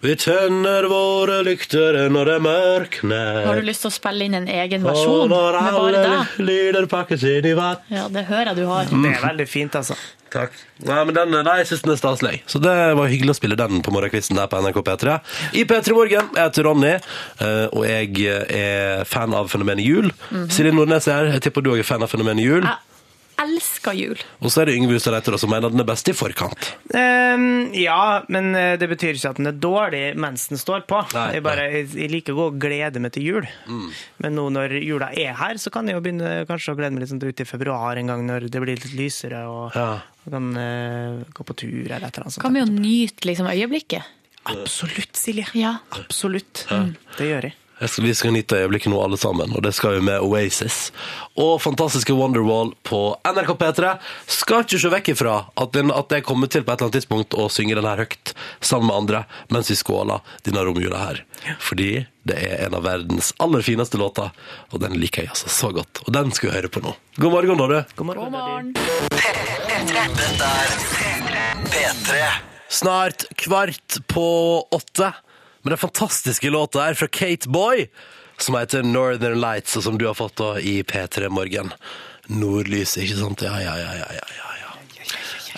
[0.00, 3.40] Vi tenner våre lykter når det mørkner.
[3.44, 6.38] Har du lyst til å spille inn en egen versjon med bare alle deg?
[6.40, 7.82] lyder pakkes inn i vatt.
[7.92, 8.88] Ja, det hører jeg du har.
[8.88, 9.98] Det er veldig fint, altså.
[10.30, 10.56] Takk.
[10.86, 12.32] Nei, men den, nei, jeg synes den er staselig.
[12.48, 15.16] Så det var hyggelig å spille den på morgenkvisten der på NRK P3.
[15.60, 16.30] I P3 Morgen.
[16.38, 20.08] Jeg heter Ronny, eh, og jeg er fan av fenomenet jul.
[20.48, 21.34] Silje Nordnes er her.
[21.36, 22.62] Jeg tipper du også er fan av fenomenet jul.
[22.64, 22.89] Jeg
[23.40, 24.20] elsker jul.
[24.40, 26.70] Og så er det Yngve Hustad Reiter som mener den er best i forkant.
[26.92, 31.00] Um, ja, men eh, det betyr ikke at den er dårlig mens den står på.
[31.16, 33.50] Nei, jeg, bare, jeg, liker å gå og glede meg til jul.
[34.20, 37.04] Men nå når jula er her, så kan jeg jo begynne kanskje å glede meg
[37.04, 40.00] litt sånn ut i februar en gang når det blir litt lysere og, Ja.
[40.30, 44.16] kan uh, gå på tur eller et eller annet Kan vi jo nyte liksom, øyeblikket?
[44.50, 45.46] Absolutt, Silje.
[45.54, 45.76] Ja.
[45.96, 46.64] Absolutt.
[47.18, 47.59] Det gjør jeg.
[47.80, 50.90] Skal, vi skal nyte øyeblikket nå alle sammen, og det skal vi med Oasis.
[51.40, 53.94] Og fantastiske Wonderwall på NRK P3.
[54.28, 56.98] Skal ikke se vekk ifra at, den, at jeg kommer til på et eller annet
[57.00, 61.22] tidspunkt å synge den her høyt sammen med andre mens vi skåler denne romjula her.
[61.62, 64.28] Fordi det er en av verdens aller fineste låter,
[64.70, 66.02] og den liker jeg altså så godt.
[66.04, 66.92] Og den skal vi høre på nå.
[67.16, 67.96] God morgen, da, du.
[67.96, 68.22] God morgen.
[68.28, 68.74] God morgen.
[71.80, 72.20] Er P3.
[72.70, 74.28] Snart kvart på
[74.70, 75.14] åtte.
[75.62, 77.88] Med den fantastiske låta her fra Kate Boy,
[78.38, 81.72] som heter Northern Lights, og som du har fått da i P3 Morgen.
[82.30, 83.42] Nordlys, ikke sant?
[83.44, 84.49] Ja, ja, ja, ja, ja.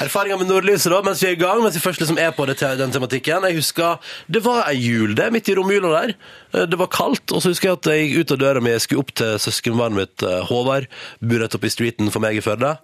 [0.03, 2.47] Erfaringer med nordlyset da, mens vi er i gang, mens vi først liksom er på
[2.49, 3.45] det, den tematikken.
[3.49, 3.99] Jeg husker,
[4.33, 6.15] det var ei jul det, midt i romjula der.
[6.55, 8.71] Eh, Det var kaldt, og så husker jeg at jeg gikk ut av døra mi,
[8.75, 10.87] jeg skulle opp til søskenbarnet mitt, eh, Håvard,
[11.23, 12.77] bor rett oppe i streeten for meg i Førde.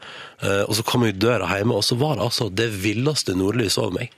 [0.42, 3.34] Eh, Og så kom jeg ut døra hjemme, og så var det altså det villeste
[3.34, 4.10] nordlyset over meg.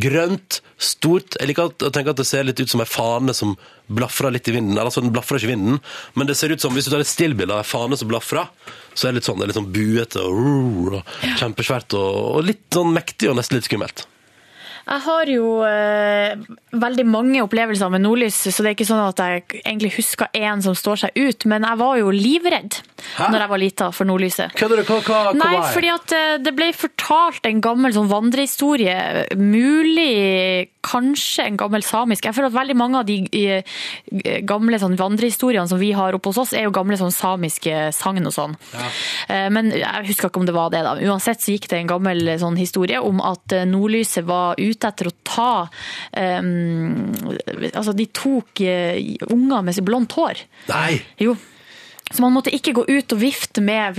[0.00, 1.36] Grønt, stort.
[1.40, 4.48] Jeg liker å tenke at det ser litt ut som ei fane som blafrer litt
[4.48, 4.76] i vinden.
[4.76, 5.82] Eller altså, den blafrer ikke i vinden,
[6.14, 8.48] men det ser ut som, hvis du tar et stillbilde av ei fane som blafrer,
[8.94, 12.48] så er det litt sånn, det er litt sånn buete og, og kjempesvært og, og
[12.48, 14.06] litt sånn mektig og nesten litt skummelt.
[14.84, 16.34] Jeg har jo eh,
[16.76, 20.60] veldig mange opplevelser med nordlys, så det er ikke sånn at jeg egentlig husker én
[20.64, 22.80] som står seg ut, men jeg var jo livredd
[23.16, 23.30] Hæ?
[23.32, 24.54] når jeg var lita for nordlyset.
[24.58, 24.84] Kødder du?
[24.88, 28.98] Hva, hva, hva Nei, var fordi at eh, det ble fortalt en gammel sånn vandrehistorie,
[29.40, 32.26] mulig kanskje en gammel samisk.
[32.28, 36.28] Jeg føler at veldig mange av de eh, gamle sånn vandrehistoriene som vi har oppe
[36.28, 38.56] hos oss, er jo gamle sånn samiske sagn og sånn.
[39.32, 40.96] Eh, Men jeg husker ikke om det var det da.
[41.08, 44.73] Uansett så gikk det en gammel eh, sånn historie om at eh, nordlyset var ute
[44.82, 45.68] etter å ta
[46.18, 47.14] um,
[47.70, 48.98] Altså, de tok uh,
[49.30, 50.42] unger med blondt hår.
[50.72, 51.02] Nei!
[51.22, 51.36] Jo.
[52.14, 53.94] Så man måtte ikke gå ut og vifte med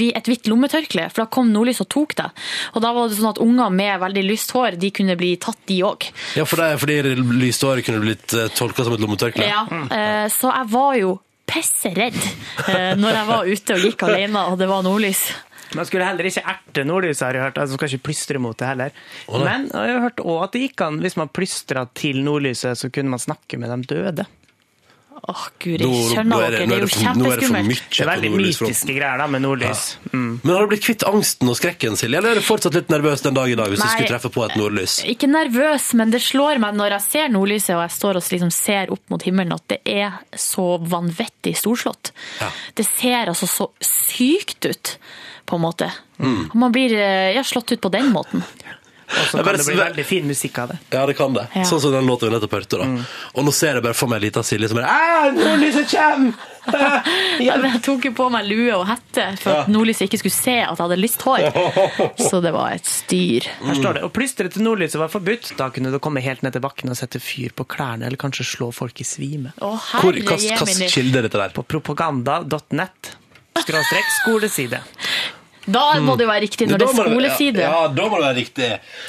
[0.00, 2.28] hvi- et hvitt lommetørkle, for da kom nordlys og tok det.
[2.72, 5.60] Og da var det sånn at unger med veldig lyst hår, de kunne bli tatt
[5.68, 6.08] de òg.
[6.40, 6.98] Ja, for det, fordi
[7.42, 9.44] lyst hår kunne blitt uh, tolka som et lommetørkle.
[9.46, 12.16] Ja, eh, så jeg var jo pisseredd
[12.68, 15.22] eh, når jeg var ute og gikk alene og det var nordlys.
[15.76, 17.58] Man skulle heller ikke erte nordlyset, har jeg hørt.
[17.60, 18.96] Altså, man skal ikke plystre mot det heller.
[19.28, 22.88] Men jeg har hørt også at det gikk an, hvis man plystra til nordlyset, så
[22.92, 24.24] kunne man snakke med de døde.
[25.28, 27.82] Åh, guri, Nå- nå skjønner er det- dere, nå det er jo er kjempeskummelt.
[27.90, 29.96] Det er veldig mytiske greier da, med nordlys.
[30.12, 30.40] Mm.
[30.44, 32.16] Men har du blitt kvitt angsten og skrekken, Silje?
[32.18, 34.44] Eller er du fortsatt litt nervøs den dag i dag hvis du skulle treffe på
[34.46, 35.04] et nordlys?
[35.04, 38.52] Ikke nervøs, men det slår meg når jeg ser nordlyset og jeg står og liksom
[38.52, 42.12] ser opp mot himmelen, at det er så vanvittig storslått.
[42.40, 42.48] Ja.
[42.74, 44.96] Det ser altså så sykt ut,
[45.48, 45.90] på en måte.
[46.20, 46.50] Mm.
[46.54, 48.42] Man blir eh, ja, slått ut på den måten.
[49.08, 50.78] Og så kan bare det bli veldig fin musikk av det.
[50.92, 51.46] Ja, det kan det.
[51.56, 51.64] Ja.
[51.64, 52.76] Sånn som den låta vi nettopp hørte.
[52.82, 52.88] da.
[53.34, 56.30] Og nå ser jeg bare for meg ei lita Silje som bare «Æ, Nordlyset kjem!
[57.40, 60.74] Jeg tok jo på meg lue og hette for at nordlyset ikke skulle se at
[60.74, 61.46] jeg hadde lyst hår.
[62.28, 63.46] Så det var et styr.
[63.64, 65.54] Her står det, og plystre til nordlyset var forbudt.
[65.56, 68.44] Da kunne du komme helt ned til bakken og sette fyr på klærne, eller kanskje
[68.50, 69.54] slå folk i svime.
[69.64, 70.90] Å, Hvor, herre hva, hva jemini.
[70.92, 71.56] kilde er dette der?
[71.56, 73.14] På propaganda.net.
[73.64, 74.82] Skråstrek skoleside.
[75.68, 77.62] Da må det jo være riktig når det er skoleside.
[77.62, 78.68] Ja, ja, da må det være riktig.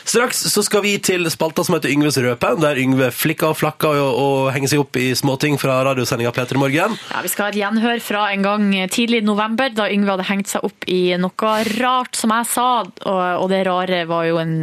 [0.10, 4.00] Straks så skal vi til spalta som heter Yngves røpe, der Yngve flikker og flakker
[4.04, 6.98] og, og henger seg opp i småting fra radiosendinga Peter i Morgen.
[7.14, 10.28] Ja, Vi skal ha et gjenhør fra en gang tidlig i november, da Yngve hadde
[10.30, 12.68] hengt seg opp i noe rart, som jeg sa.
[12.84, 14.54] Og, og det rare var jo en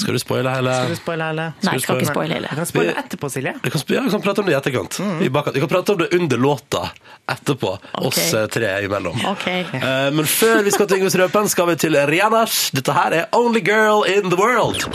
[0.00, 0.74] Skal du spoile hele?
[0.74, 1.46] Skal du spoile hele?
[1.64, 2.50] Nei, jeg skal ikke spoile hele.
[2.50, 3.54] Jeg kan spoile etterpå, Silje.
[3.64, 4.98] Vi kan, ja, vi kan prate om det i etterkant.
[5.34, 5.56] Bakkant.
[5.56, 6.82] Vi kan prate om det under låta
[7.30, 7.70] etterpå,
[8.04, 9.16] oss eh, tre imellom.
[9.34, 9.62] Okay.
[9.78, 12.70] Eh, Men før vi skal til Yngves Røpen, skal vi til Rianas.
[12.72, 14.86] Dette her er Only Girl in the World.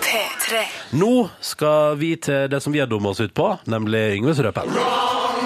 [0.00, 0.62] P3.
[0.96, 4.72] Nå skal vi til det som vi har dumma oss ut på, nemlig Yngves Røpen.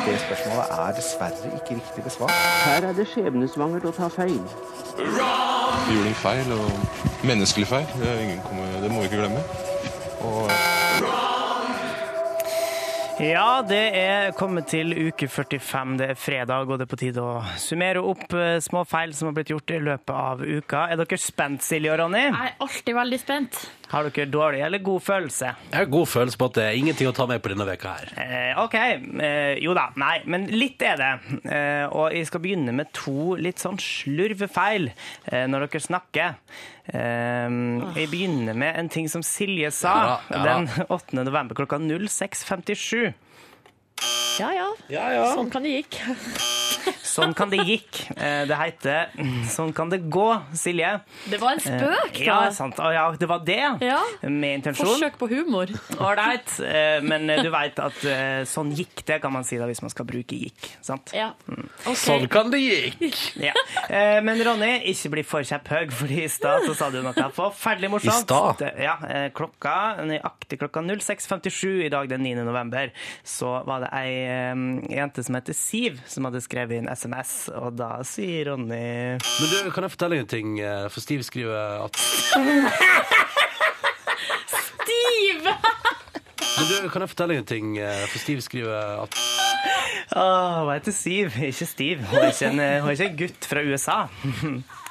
[0.06, 2.38] Det spørsmålet er dessverre ikke riktig besvart.
[2.62, 4.38] Her er det skjebnesvangert å ta feil.
[5.00, 7.90] Vi gjorde en feil, og menneskelig feil.
[7.98, 9.42] Det, er ingen det må vi ikke glemme.
[10.22, 11.15] Og
[13.16, 15.94] Ja, det er kommet til uke 45.
[15.96, 19.30] Det er fredag, og det er på tide å summere opp eh, små feil som
[19.30, 20.82] har blitt gjort i løpet av uka.
[20.92, 22.26] Er dere spent, Silje og Ronny?
[22.26, 23.62] Jeg er alltid veldig spent.
[23.88, 25.54] Har dere dårlig eller god følelse?
[25.70, 27.96] Jeg har god følelse på at det er ingenting å ta med på denne veka
[28.02, 28.12] her.
[28.20, 28.76] Eh, OK.
[28.76, 31.12] Eh, jo da, nei, men litt er det.
[31.48, 36.36] Eh, og jeg skal begynne med to litt sånn slurvefeil eh, når dere snakker.
[36.88, 37.48] Eh,
[37.98, 40.42] jeg begynner med en ting som Silje sa Ja, ja.
[40.46, 41.22] den 8.
[41.24, 43.12] november klokka 06.57.
[44.92, 45.30] Ja, ja.
[45.34, 46.00] Sånn kan det gikk.
[47.06, 48.00] Sånn kan det gikk.
[48.16, 49.10] Eh, Det heter
[49.50, 51.00] Sånn kan det gå, Silje.
[51.30, 52.24] Det var en spøk, da.
[52.24, 52.76] Ja, sant.
[52.78, 54.00] Ja, det var det, Ja.
[54.22, 54.86] med intensjon.
[54.86, 55.66] Forsøk på humor.
[55.98, 59.66] Ålreit, eh, men eh, du veit at eh, sånn gikk det, kan man si da,
[59.66, 60.70] hvis man skal bruke gikk.
[60.84, 61.12] Sant?
[61.16, 61.30] Ja.
[61.48, 61.94] Okay.
[61.94, 63.18] Sånn kan det gikk.
[63.42, 63.52] Ja.
[63.88, 67.90] Eh, Men Ronny, ikke bli for kjepphøy, fordi i stad så sa du noe forferdelig
[67.90, 68.24] morsomt.
[68.24, 68.62] I stad?
[68.80, 72.44] Ja, eh, klokka, nøyaktig klokka 06.57 i dag den 9.
[72.44, 72.90] november,
[73.24, 74.54] så var det ei eh,
[74.96, 79.70] jente som heter Siv, som hadde skrevet inn SMS, og da sier Ronny Men du,
[79.74, 80.56] kan jeg fortelle en ting?
[80.60, 81.96] eh, For Steve skriver at
[84.46, 85.54] Steve!
[86.56, 87.74] Men du, kan jeg fortelle en ting?
[87.78, 89.18] eh, For Steve skriver at
[90.16, 92.04] Åh, hun heter Siv, ikke Steve.
[92.08, 93.96] Hun er ikke en, hun er ikke en gutt fra USA.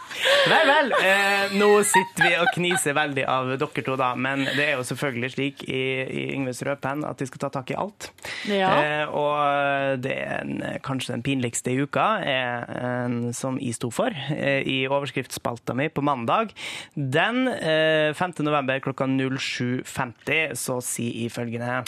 [0.45, 0.91] Vel, vel.
[1.01, 4.11] Eh, nå sitter vi og kniser veldig av dere to, da.
[4.19, 7.73] Men det er jo selvfølgelig slik i, i Yngves rødpenn at de skal ta tak
[7.73, 8.09] i alt.
[8.49, 8.69] Ja.
[8.77, 13.89] Eh, og det er en, kanskje den pinligste i uka, er en som jeg sto
[13.93, 16.53] for eh, i overskriftsspalta mi på mandag.
[16.95, 18.37] Den eh, 5.
[18.45, 21.81] november klokka 07.50 så sier jeg følgende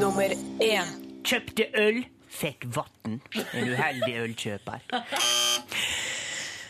[0.00, 0.90] Nummer én.
[1.26, 3.20] Kjøpte øl, fikk vann.
[3.56, 4.84] En uheldig ølkjøper.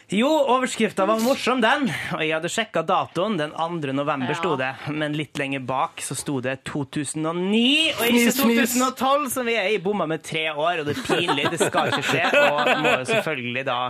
[0.09, 1.89] Jo, overskrifta var morsom, den.
[2.15, 3.35] Og jeg hadde sjekka datoen.
[3.41, 3.91] Den 2.
[3.93, 4.35] november Ja.
[4.39, 4.69] sto det.
[4.95, 8.75] Men litt lenger bak så sto det 2009, og ikke Fnis, fnis.
[8.79, 9.79] 2012, som vi er i.
[9.83, 11.51] Bomma med tre år, og det er pinlig.
[11.51, 12.23] Det skal ikke skje.
[12.39, 13.81] Og må jo selvfølgelig da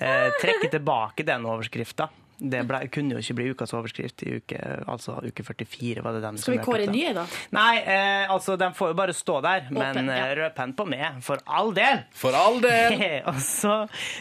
[0.00, 2.08] eh, trekke tilbake den overskrifta.
[2.40, 6.04] Det ble, kunne jo ikke bli ukas overskrift i uke, altså uke 44.
[6.04, 7.24] var det den Skal vi kåre nye, en ny, da?
[7.56, 9.66] Nei, eh, altså, den får jo bare stå der.
[9.70, 10.28] Men Åpen, ja.
[10.38, 12.04] rød penn på meg, for all del.
[12.16, 12.96] For all del.
[13.30, 13.74] og så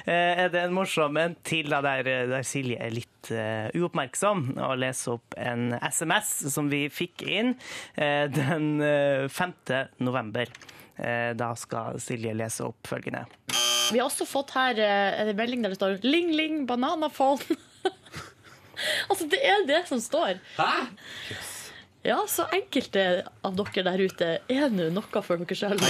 [0.03, 4.49] eh, er det en morsom en til da, der, der Silje er litt eh, uoppmerksom
[4.57, 7.55] og leser opp en SMS som vi fikk inn
[7.95, 9.55] eh, den eh, 5.
[10.03, 10.51] november.
[10.99, 13.23] Eh, da skal Silje lese opp følgende.
[13.89, 17.57] Vi har også fått her eh, en melding der det står 'Ling, ling, bananaphone'.
[19.09, 20.41] altså, det er det som står.
[20.57, 20.73] Hæ?
[22.01, 25.81] Ja, så enkelte av dere der ute er nå noe for dere sjøl.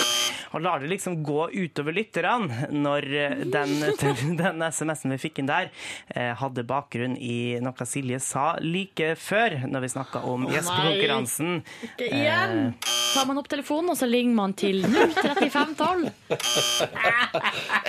[0.58, 3.76] Og lar det liksom gå utover lytterne når eh, den,
[4.42, 5.70] den SMS-en vi fikk inn der,
[6.10, 10.58] eh, hadde bakgrunn i noe Silje sa like før, når vi snakka om nei.
[11.92, 12.74] Ikke igjen!
[13.14, 16.10] Tar man opp telefonen, og så ringer man til 03512.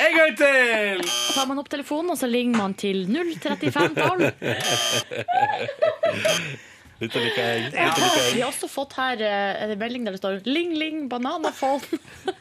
[0.05, 1.03] En gang til!
[1.35, 4.31] Tar man opp telefonen, og så ringer man til 03512.
[7.01, 7.71] Dette liker jeg.
[7.73, 10.77] Ja, Dette liker vi har også fått her eh, en melding der det står 'Ling,
[10.77, 12.01] ling, bananaphone'.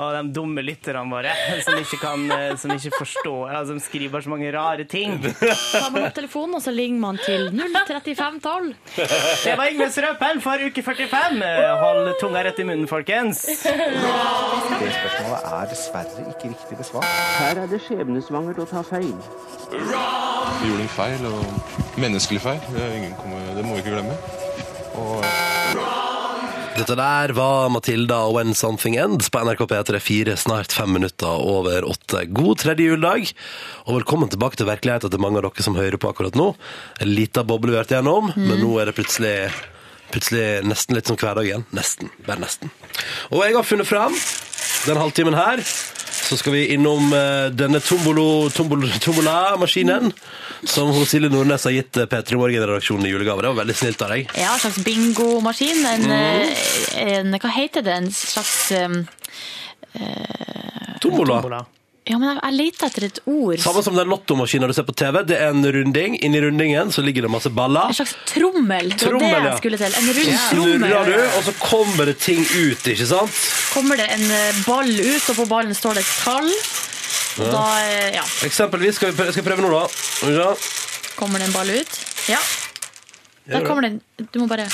[0.00, 1.32] Og de dumme lytterne våre
[1.64, 5.18] som ikke, kan, eh, som ikke forstår altså, De skriver bare så mange rare ting.
[5.20, 8.70] Tar man opp telefonen, og så ringer man til 03512.
[8.96, 11.42] Det var Ingvild Strøpen for uke 45.
[11.44, 13.44] Eh, Hold tunga rett i munnen, folkens.
[13.44, 17.12] Det spørsmålet er dessverre ikke riktig besvart.
[17.40, 19.12] Her er det skjebnesvangert å ta feil.
[19.70, 22.60] Vi gjorde en feil, og menneskelig feil.
[22.72, 24.16] Det, er ingen kommer, det må vi ikke glemme.
[25.00, 25.24] Og
[26.80, 31.28] Dette der var Matilda og When Something Ends på NRK P3 4, snart fem minutter
[31.28, 32.24] over åtte.
[32.32, 33.32] God tredje juledag,
[33.84, 36.54] og velkommen tilbake til virkeligheten til mange av dere som hører på akkurat nå.
[37.04, 39.34] En liten boble vi har vært igjennom, men nå er det plutselig,
[40.14, 41.66] plutselig nesten litt som hverdag igjen.
[41.76, 42.12] Nesten.
[42.24, 42.72] Bare nesten.
[43.28, 44.16] Og jeg har funnet fram
[44.86, 45.60] den halvtimen her.
[46.30, 50.12] Så skal vi innom eh, denne tombolo, tombolo, tombola-maskinen
[50.64, 53.42] som hun Silje Nordnes har gitt eh, P3 Morgen-redaksjonen i julegave.
[53.42, 54.30] Det var veldig snilt av deg.
[54.36, 55.84] Ja, en slags bingomaskin.
[55.86, 56.54] En, Mm.
[57.08, 57.92] en, hva heter det?
[58.02, 59.04] En slags um,
[61.00, 61.66] Tombola.
[62.08, 63.60] Ja, men jeg, jeg leter etter et ord.
[63.62, 65.20] Samme som den lottomaskinen du ser på TV.
[65.28, 66.16] Det er en runding.
[66.24, 67.92] Inni rundingen så ligger det masse baller.
[67.92, 68.88] En slags trommel.
[68.90, 69.50] Det var det Trommel, ja.
[69.52, 69.98] jeg skulle til.
[70.00, 73.42] En rund Snurrer du, og så kommer det ting ut, ikke sant?
[73.74, 74.26] Kommer det en
[74.66, 76.50] ball ut, og på ballen står det et tall.
[77.40, 79.84] Og da eh, ja, Eksempelvis, skal vi prøve, skal jeg prøve nå, da?
[79.88, 81.12] Skal vi se.
[81.16, 82.00] kommer det en ball ut.
[82.28, 82.40] Ja.
[83.50, 84.00] Der kommer den.
[84.30, 84.68] Du må bare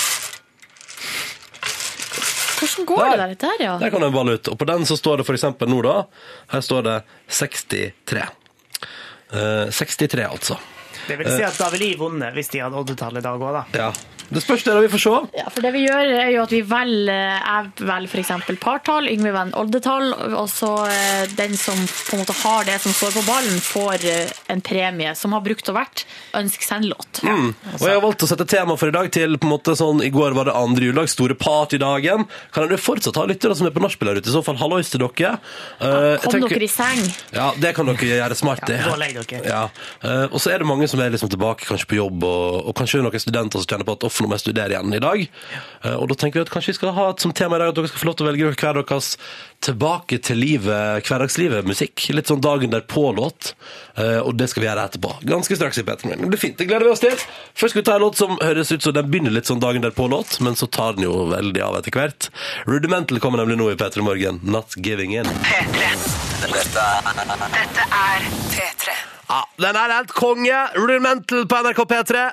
[2.56, 3.34] Hvordan går det der?
[3.40, 3.74] Der, ja.
[3.80, 4.48] Der kom det en ball ut.
[4.48, 5.96] Og på den så står det for eksempel nå, da.
[6.52, 6.96] Her står det
[7.28, 8.24] 63.
[9.32, 10.58] Eh, 63, altså.
[11.06, 13.52] Det vil si at da ville jeg vunnet hvis de hadde oddetall i dag òg,
[13.60, 13.64] da.
[13.78, 13.90] Ja.
[14.26, 14.80] Det spørs det, da.
[14.82, 15.10] Vi får se.
[15.38, 17.12] Ja, for det vi gjør er jo at vi velger
[17.46, 22.34] Jeg velger eksempel partall, Yngve velger oddetall, og så eh, den som på en måte
[22.40, 26.02] har det som står på ballen, får eh, en premie som har brukt og vært.
[26.40, 27.20] Ønsk seg en låt.
[27.22, 27.52] Mm.
[27.76, 30.02] Og jeg har valgt å sette tema for i dag til på en måte sånn
[30.02, 32.26] I går var det andre juledag, store partydagen.
[32.50, 34.26] Kan dere fortsatt ha lyttere som er på nachspiel her ute?
[34.32, 35.36] I så fall hallois til dere.
[35.78, 37.04] Eh, jeg Kom tenker- dere i seng.
[37.36, 38.82] Ja, det kan dere gjøre smart i.
[38.82, 39.38] Ja.
[39.46, 39.62] Ja.
[40.02, 42.76] Eh, og så er det mange som er liksom tilbake kanskje på jobb, og, og
[42.78, 45.24] kanskje noen studenter som kjenner på at nå må jeg studere igjen i dag.
[45.82, 47.72] Eh, og da tenker vi at kanskje vi skal ha et som tema i dag
[47.72, 49.10] at dere skal få lov til å velge hver deres
[49.66, 52.06] tilbake til livet, hverdagslivet, musikk.
[52.14, 53.54] Litt sånn dagen derpå-låt.
[53.96, 55.14] Eh, og det skal vi gjøre etterpå.
[55.26, 56.22] Ganske straks i Petermin.
[56.26, 57.16] Det blir fint, det gleder vi oss til.
[57.56, 59.84] Først skal vi ta en låt som høres ut som den begynner litt sånn dagen
[59.84, 62.30] derpå-låt, men så tar den jo veldig av etter hvert.
[62.68, 64.40] Rudimental kommer nemlig nå i P3 Morgen.
[64.44, 65.28] Not giving in.
[66.46, 66.86] Dette
[67.56, 69.15] Dette er P3.
[69.26, 70.58] Ja, den er helt konge.
[70.76, 72.26] Rudimental på NRK P3.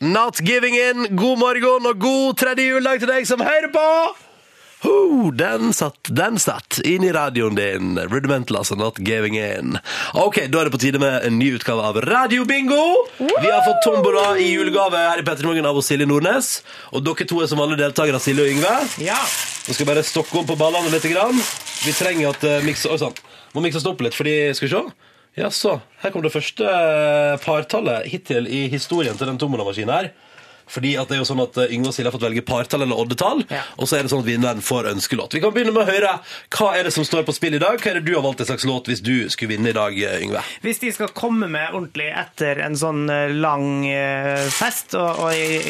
[0.00, 1.16] Not giving in.
[1.16, 3.84] God morgen og god tredje juledag til deg som hører på!
[4.78, 7.98] Ho, den satt, den satt inn i radioen din.
[7.98, 8.78] Rudimental, altså.
[8.78, 9.74] Not giving in.
[10.14, 12.84] Ok, da er det på tide med en ny utgave av Radiobingo.
[13.18, 16.60] Vi har fått tombola i julegave her i Petter Morgen av Silje Nordnes.
[16.94, 18.76] Og dere to er som vanlige deltakere, Silje og Yngve.
[19.02, 19.18] Ja.
[19.18, 21.10] Nå skal jeg bare stokke om på ballene litt.
[21.10, 21.36] Grann.
[21.82, 22.88] Vi trenger at uh, mikse...
[22.94, 23.18] Oi sann.
[23.56, 24.86] Må mikses opp litt, fordi Skal vi se.
[25.38, 25.76] Jaså.
[26.02, 30.10] Her kom det første eh, partallet hittil i historien til den tommelamaskinen her.
[30.68, 32.82] Fordi at det er jo sånn at eh, Yngve og Silje har fått velge partall
[32.86, 33.44] eller oddetall,
[33.78, 35.34] og så er det sånn at vinneren får ønskelåt.
[35.34, 36.14] Vi kan begynne med å høre
[36.56, 37.78] hva er det som står på spill i dag.
[37.80, 39.96] Hva er det du har valgt en slags låt hvis du skulle vinne i dag,
[39.98, 40.42] eh, Yngve?
[40.64, 43.68] Hvis de skal komme med ordentlig etter en sånn eh, lang
[44.54, 45.60] fest, og, og i,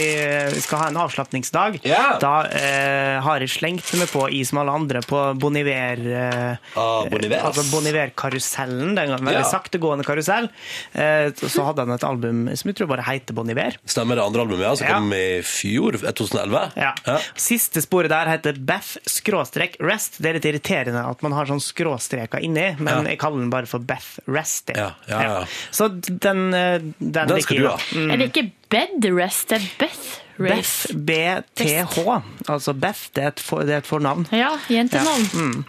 [0.55, 1.79] vi skal ha en avslapningsdag,
[2.23, 6.05] da eh, har jeg slengt meg på i som alle andre på Boniver.
[6.09, 8.97] Eh, Ah, Boniver, altså Boniver-karusellen.
[8.99, 9.43] Er veldig Ja.
[9.45, 10.49] saktegående karusell.
[10.93, 13.77] Eh, så hadde han et album som jeg tror bare heter Boniver.
[13.87, 14.88] Stemmer det andre albumet, ja, Så Ja.
[14.89, 16.63] Kom i fjor, 2011?
[16.77, 16.93] Ja.
[17.39, 20.21] Siste sporet der heter Beth skråstrek Rest.
[20.23, 23.11] Det er litt irriterende at man har sånn skråstreker inni, men Ja.
[23.15, 24.69] jeg kaller den bare for Beth Rest.
[24.73, 24.77] jeg.
[24.77, 25.45] Ja, ja, ja.
[25.71, 27.77] Så den, eh, den, Den skal du ha.
[27.93, 28.11] Mm.
[28.13, 30.09] Er det ikke bed rest, det er Beth?
[30.39, 32.23] Beth, BTH.
[32.49, 34.27] Altså Beth, det er et, for, det er et fornavn.
[34.31, 35.25] Ja, jentenavn.
[35.33, 35.65] Ja, mm.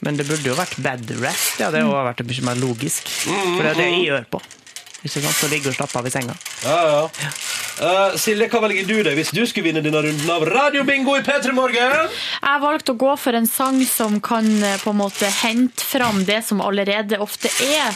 [0.00, 1.58] Men det burde jo vært bed rest.
[1.58, 3.08] Ja, det hadde jo vært mye mer logisk.
[3.26, 4.40] For det er det jeg gjør på.
[5.04, 5.38] Ikke sant?
[5.38, 6.34] Så ligger og slapper av i senga.
[6.64, 7.32] Ja, ja.
[7.78, 11.22] Uh, Silje, hva velger du deg hvis du skulle vinne denne runden av Radiobingo i
[11.22, 12.08] P3 Morgen?
[12.42, 16.24] Jeg valgte å gå for en sang som kan eh, på en måte hente fram
[16.26, 17.94] det som allerede ofte er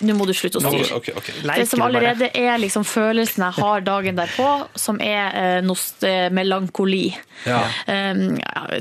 [0.00, 0.86] Nå må du slutte å styre.
[0.96, 1.42] Okay, ok, ok.
[1.44, 4.48] Det som allerede er liksom følelsen jeg har dagen derpå,
[4.80, 7.10] som er eh, nost eh, melankoli.
[7.44, 7.60] Ja.
[7.84, 8.38] Um,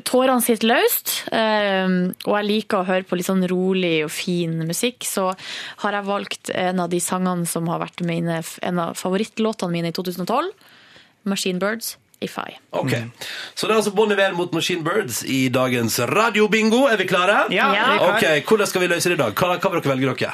[0.08, 4.58] tårene sitter løst, um, og jeg liker å høre på litt sånn rolig og fin
[4.68, 5.30] musikk, så
[5.84, 9.92] har jeg valgt en av de sangene som har vært mine, en av favorittlåtene mine
[9.92, 10.54] i 2012,
[11.28, 12.58] Machine Birds, If I.
[12.76, 12.92] Ok,
[13.56, 16.82] Så det er altså Bon Iver mot Machine Birds i dagens radiobingo.
[16.92, 17.46] Er vi klare?
[17.56, 18.02] Ja, er.
[18.10, 19.32] Ok, Hvordan skal vi løse det i dag?
[19.40, 20.34] Hva, hva vil dere velge dere?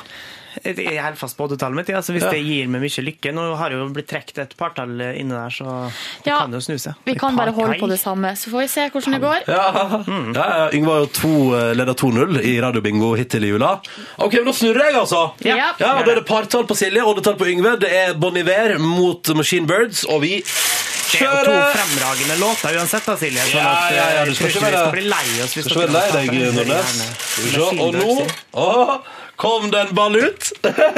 [0.63, 1.89] Jeg er helt fast på oddetallet mitt.
[1.89, 1.99] Ja.
[2.01, 2.29] Så hvis Ja.
[2.31, 5.49] det gir meg mye lykke Nå har det jo blitt trukket et partall inne der,
[5.51, 5.91] så
[6.23, 6.95] det Ja, kan jo snu seg.
[7.05, 9.41] Vi kan bare holde på det samme, så får vi se hvordan det går.
[9.47, 13.81] Ja, ja, ja Yngve har jo to, eh, leder 2-0 i radiobingo hittil i jula.
[14.19, 15.33] Ok, men Da snurrer jeg, altså!
[15.43, 15.55] Ja.
[15.79, 17.79] ja og Da er det partall på Silje, oddetall på Yngve.
[17.79, 21.15] Det er Bon Iver mot Machine Birds, og vi kjører!
[21.15, 23.41] Det er jo to fremragende låter uansett, da, Silje.
[23.51, 25.53] Sånn Ja, at, ja, ja, eh, du skal ikke være- lei oss.
[25.55, 26.85] hvis Du skal ikke være lei deg, Nordnes.
[27.19, 28.99] Skal vi se, Og nå Åh,
[29.35, 30.51] kom det en ball ut!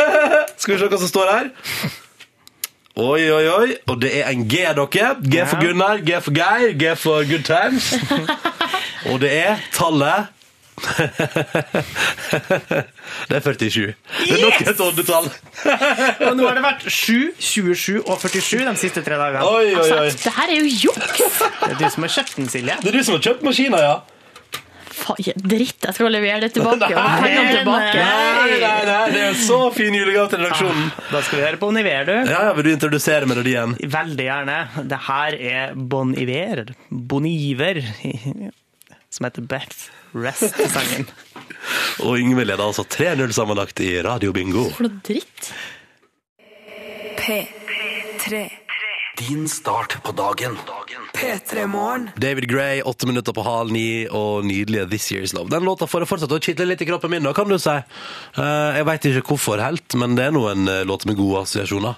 [0.61, 1.49] Skal vi se hva som står her.
[2.97, 3.75] Oi, oi, oi.
[3.91, 5.11] Og det er en G, dere.
[5.21, 7.93] G for Gunnar, G for Geir, G for Good Times.
[9.11, 10.33] Og det er tallet
[13.29, 13.85] Det er 47.
[13.85, 15.29] Det er nok et oddetall.
[16.27, 19.41] Og nå har det vært 7, 27 og 47 de siste tre dagene.
[19.45, 20.11] Oi, oi, oi.
[20.13, 20.99] Det her er jo juks!
[21.07, 22.77] Det er du som har kjøpt den, Silje.
[22.83, 23.95] Det er du som har kjøpt maskina, ja?
[24.97, 26.89] Faen, dritt, jeg skal levere det tilbake.
[26.89, 27.97] Nei, nei, tilbake.
[28.01, 30.87] Nei, nei, nei, det er en så fin julegave til redaksjonen.
[31.11, 32.13] Da skal vi høre på Bon Iver, du.
[32.31, 33.75] Ja, ja, Vil du introdusere melodien?
[33.97, 34.57] Veldig gjerne.
[34.89, 37.81] Det her er Bon Iver, Bon Iver,
[39.13, 39.87] som heter Beth
[40.17, 41.07] Rest-sangen.
[42.07, 44.67] Og Yngve leder altså 3-0 sammenlagt i Radio Bingo.
[44.73, 45.51] For noe dritt.
[47.17, 48.45] P3.
[49.17, 50.57] Din start på dagen.
[51.17, 52.09] P3 Morgen.
[52.15, 55.49] David Gray, åtte minutter på halv ni, og nydelige This Year's Love.
[55.49, 57.73] Den låta får fortsatt å kitle litt i kroppen min, da, kan du si.
[58.37, 61.97] Uh, jeg veit ikke hvorfor helt, men det er noen en låter med gode assosiasjoner.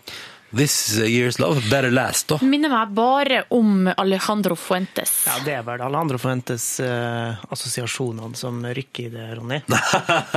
[0.52, 2.39] This Year's Love, Better Last, da.
[2.41, 5.12] Minner meg bare om Alejandro Fuentes.
[5.28, 9.60] Ja, det er vel Alejandro Fuentes uh, assosiasjonene som rykker i det, Ronny.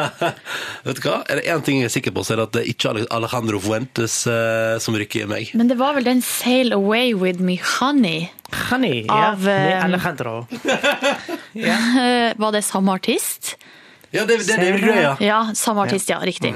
[0.85, 1.23] Vet du hva?
[1.33, 3.09] Er det én ting jeg er sikker på, så er det at det ikke er
[3.17, 5.57] Alejandro Fuentes uh, som rykker i meg.
[5.57, 8.29] Men det var vel den Sail Away With Me Honey.
[8.69, 9.57] Honey, Av, ja.
[9.65, 10.37] Med Alejandro.
[11.69, 11.79] ja.
[12.37, 13.55] Var det samme artist?
[14.13, 15.13] Ja, det, det er David Gray, ja.
[15.25, 16.19] Ja, samme artist, ja.
[16.21, 16.53] Riktig.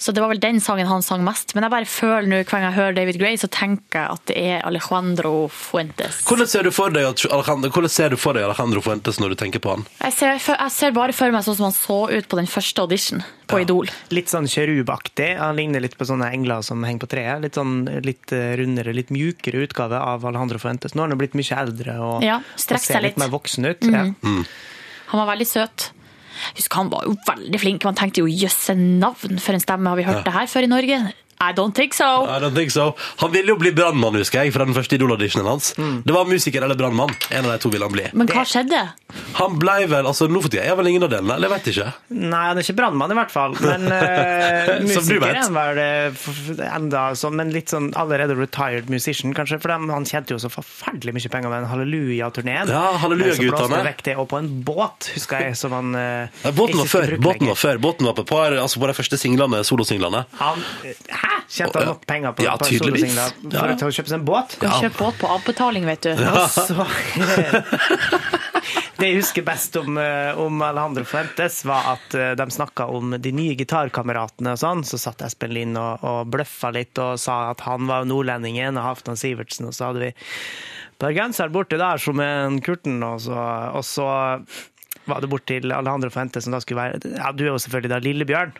[0.00, 1.52] Så det var vel den sangen han sang mest.
[1.54, 4.24] Men jeg bare føler nå, hver gang jeg hører David Gray, så tenker jeg at
[4.30, 6.22] det er Alejandro Fuentes.
[6.26, 9.40] Hvordan ser du for deg Alejandro, hvordan ser du for deg Alejandro Fuentes når du
[9.44, 9.84] tenker på han?
[10.06, 12.86] Jeg ser, jeg ser bare for meg sånn som han så ut på den første
[12.86, 13.90] audition på Idol.
[14.14, 15.28] Litt sånn kjerubaktig.
[15.38, 17.44] Han ligner litt på sånne engler som henger på treet.
[17.44, 20.96] Litt sånn litt eh, rundere, litt mjukere utgave av Alejandro Fuentes.
[20.96, 23.20] Nå har han blitt mye eldre og, Ja, og ser litt litt.
[23.22, 23.86] mer voksen ut.
[23.86, 23.94] Mm.
[24.24, 24.32] Ja.
[25.12, 25.90] Han var veldig søt.
[26.56, 27.84] Husker Han var jo veldig flink.
[27.84, 29.88] Man tenkte jo jøsse navn for en stemme.
[29.88, 30.22] Har vi hørt Ja.
[30.30, 31.12] det her før i Norge?
[31.40, 32.24] I don't think so.
[32.24, 32.94] I don't think so.
[33.20, 35.72] Han ville jo bli brannmann, husker jeg, fra den første Idol-auditionen hans.
[35.76, 37.12] Det var musiker eller brannmann.
[37.30, 38.06] En av de to ville han bli.
[38.16, 38.80] Men hva skjedde?
[39.36, 41.68] Han blei vel altså Nå for tida er vel ingen av delene, eller jeg vet
[41.72, 41.86] ikke.
[42.16, 43.54] Nei, han er ikke brannmann i hvert fall.
[43.62, 46.26] Men uh, Som du musiker er eh, f-
[46.56, 49.60] f- enda sånn, men litt sånn allerede retired musician, kanskje.
[49.62, 52.72] For dem- han tjente jo så forferdelig mye penger med den Halleluja-turneen.
[52.72, 53.82] Ja, Halleluja-guttene.
[54.06, 57.14] Det, og på en båt, husker jeg, som han uh, Nei, båten var før.
[57.28, 57.80] Båten var før.
[57.86, 60.24] Båten var på, par, altså på de første singlene, solosinglene.
[60.40, 60.64] Han,
[61.26, 61.38] hæ?
[61.56, 63.02] Tjente han nok penger på Ja, et par tydeligvis.
[63.04, 63.76] solosingler Ja, for ja.
[63.90, 64.56] å kjøpe seg en båt?
[64.62, 66.12] Kan kjøpe båt på avbetaling, vet du.
[66.16, 66.46] Ja.
[66.48, 66.86] så
[68.96, 73.12] Det jeg husker best om, eh, om Alejandro Fuentes, var at eh, de snakka om
[73.20, 74.84] de nye gitarkameratene og sånn.
[74.88, 78.86] Så satt Espen Lind og, og bløffa litt og sa at han var nordlendingen og
[78.88, 80.10] Halvdan Sivertsen, og så hadde vi
[81.02, 83.36] bergenser borti der som en kurten, og så,
[83.76, 84.06] og så
[85.06, 87.92] var det bort til Alejandro Fuentes, som da skulle være Ja, du er jo selvfølgelig
[87.92, 88.56] da Lillebjørn.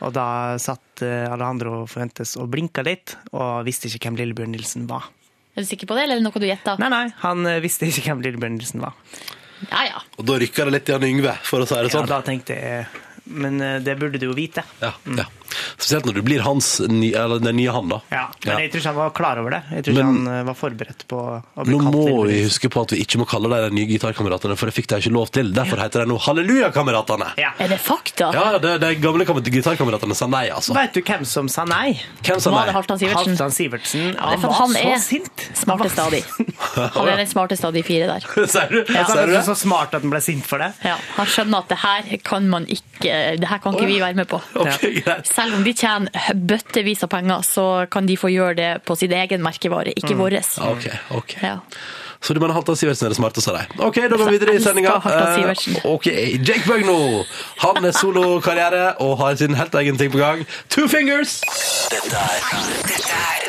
[0.00, 4.86] Og da satt eh, Alejandro Fuentes og blinka litt, og visste ikke hvem Lillebjørn Nilsen
[4.90, 5.10] var.
[5.56, 6.76] Er du sikker på det, eller er det noe du gjetta?
[6.80, 8.96] Nei, nei, han eh, visste ikke hvem Lillebjørn Nilsen var.
[9.66, 10.00] Ja, ja.
[10.16, 12.08] Og da rykka det litt i han Yngve, for å si det sånn.
[12.08, 12.86] Ja, da tenkte jeg
[13.28, 14.64] Men eh, det burde du jo vite.
[14.80, 15.26] Ja, ja.
[15.76, 18.00] Spesielt når du blir hans, eller den nye han, da.
[18.10, 18.58] Ja, men Ja.
[18.64, 19.62] jeg tror ikke han var klar over det.
[19.70, 22.42] Jeg tror ikke Men- han eh, var forberedt på å bli Nå kalt må vi
[22.44, 24.96] huske på at vi ikke må kalle dem de nye gitarkameratene, for det fikk de
[25.02, 25.52] ikke lov til.
[25.52, 27.30] Derfor heter de nå Hallelujakameratene.
[27.38, 27.50] Ja.
[27.58, 28.30] Er det fakta?
[28.34, 30.74] Ja, de, de gamle kam- gitarkameratene sa nei, altså.
[30.76, 31.94] Vet du hvem som sa nei?
[32.22, 32.58] Hvem sa nei?
[32.60, 33.30] Var det Halvdan Sivertsen?
[33.36, 34.06] Halvdan Sivertsen.
[34.14, 35.46] Ja, det er Han var han så er sint.
[35.54, 36.22] smarteste av de.
[36.96, 38.20] Han er den smarteste av de fire der.
[38.54, 38.80] Sier du?
[38.92, 39.04] Ja.
[39.06, 39.44] Ser du Han det?
[39.48, 40.72] så smart at han ble sint for det.
[40.84, 42.86] Ja, han skjønner at det her kan man ikke
[43.40, 44.40] Det her kan ikke vi være med på.
[44.60, 45.26] Okay, greit.
[45.40, 49.12] Selv om de tjener bøttevis av penger, så kan de få gjøre det på sin
[49.16, 50.36] egen merkevare, ikke vår.
[50.68, 50.86] Ok,
[51.16, 51.34] ok.
[51.40, 51.54] Ja.
[52.20, 53.72] Så du mener Halvdan Sivertsen er det smarteste av deg?
[53.80, 54.98] Ok, da går vi videre i sendinga.
[55.88, 56.10] Ok,
[56.44, 57.24] Jake Bugno.
[57.64, 60.44] Han er solokarriere og har sin helt egen ting på gang.
[60.68, 61.40] Two Fingers!
[61.88, 62.44] Dette er
[62.84, 63.40] Dette er...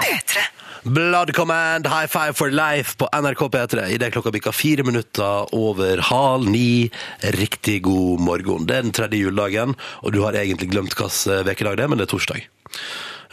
[0.00, 0.48] P3.
[0.86, 3.88] Blood Command, High Five for Life på NRK P3.
[3.88, 6.90] I det klokka bikka fire minutter over halv ni.
[7.34, 8.68] Riktig god morgen.
[8.68, 9.74] Det er den tredje juledagen,
[10.06, 12.46] og du har egentlig glemt hvilken ukedag det er, men det er torsdag.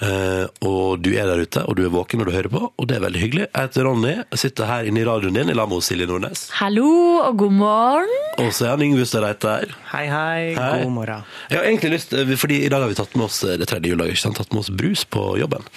[0.01, 2.87] Eh, og du er der ute, og du er våken når du hører på, og
[2.89, 3.45] det er veldig hyggelig.
[3.49, 6.47] Jeg heter Ronny, jeg sitter her inne i radioen din i lag med Silje Nordnes.
[6.57, 6.87] Hallo
[7.27, 8.13] og god morgen.
[8.41, 9.75] Og så er han Yngve Støreiter.
[9.91, 10.71] Hei, hei, Hei.
[10.83, 11.27] god morgen.
[11.51, 13.67] Jeg har egentlig lyst, eh, fordi i dag har vi tatt med oss eh, det
[13.69, 14.39] tredje juledaget, ikke sant?
[14.41, 15.67] Tatt med oss brus på jobben.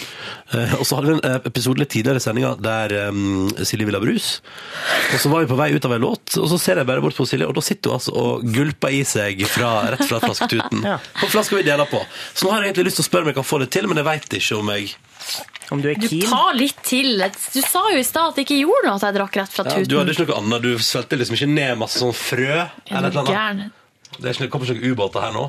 [0.57, 4.01] Eh, og så hadde vi en episode litt tidligere i sendinga der um, Silje ville
[4.01, 4.39] ha brus.
[5.13, 7.05] Og så var vi på vei ut av en låt, og så ser jeg bare
[7.05, 10.23] bort på Silje, og da sitter hun altså og gulper i seg fra, rett fra
[10.25, 10.83] flasketuten.
[10.87, 11.01] Ja.
[11.19, 11.99] På flaska vi deler på.
[12.37, 13.89] Så nå har jeg egentlig lyst til å spørre om jeg kan få det til,
[13.91, 14.95] men jeg veit ikke om jeg
[15.75, 17.19] Om du er Du tar litt til.
[17.53, 19.65] Du sa jo i stad at det ikke gjorde noe at jeg drakk rett fra
[19.67, 19.89] ja, tuten.
[19.91, 22.61] Du hadde ikke noe annet, du svelgte liksom ikke ned masse sånn frø?
[22.63, 23.35] Er Eller noe annet.
[23.35, 23.71] gæren?
[24.17, 25.47] Det er ikke, det kommer ikke noen ubåter her nå?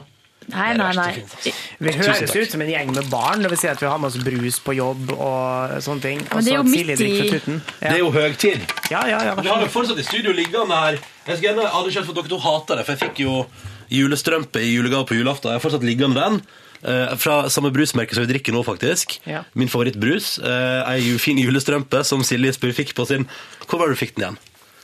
[0.47, 1.51] Nei, nei, nei.
[1.83, 3.41] Vi høres ut som en gjeng med barn.
[3.43, 6.21] Det vil si at vi har med oss brus på jobb og sånne ting.
[6.23, 7.57] men det er jo Og så at midt i- fra.
[7.81, 8.61] Det er jo høytid.
[8.89, 9.35] Ja, ja, ja.
[9.35, 10.99] Vi har jo fortsatt i studio liggende her.
[11.27, 13.45] Jeg skulle gjerne skjønt for dere to hater det, for jeg fikk jo
[13.91, 15.51] julestrømpe i julegave på julaften.
[15.51, 16.41] Jeg har fortsatt liggende den.
[16.83, 19.19] Eh, fra samme brusmerke som vi drikker nå, faktisk.
[19.25, 19.43] Ja.
[19.53, 20.37] Min favorittbrus.
[20.43, 23.25] Uh, ei fin julestrømpe som Silje Spur fikk på sin
[23.67, 24.37] Hvor var det du fikk den igjen?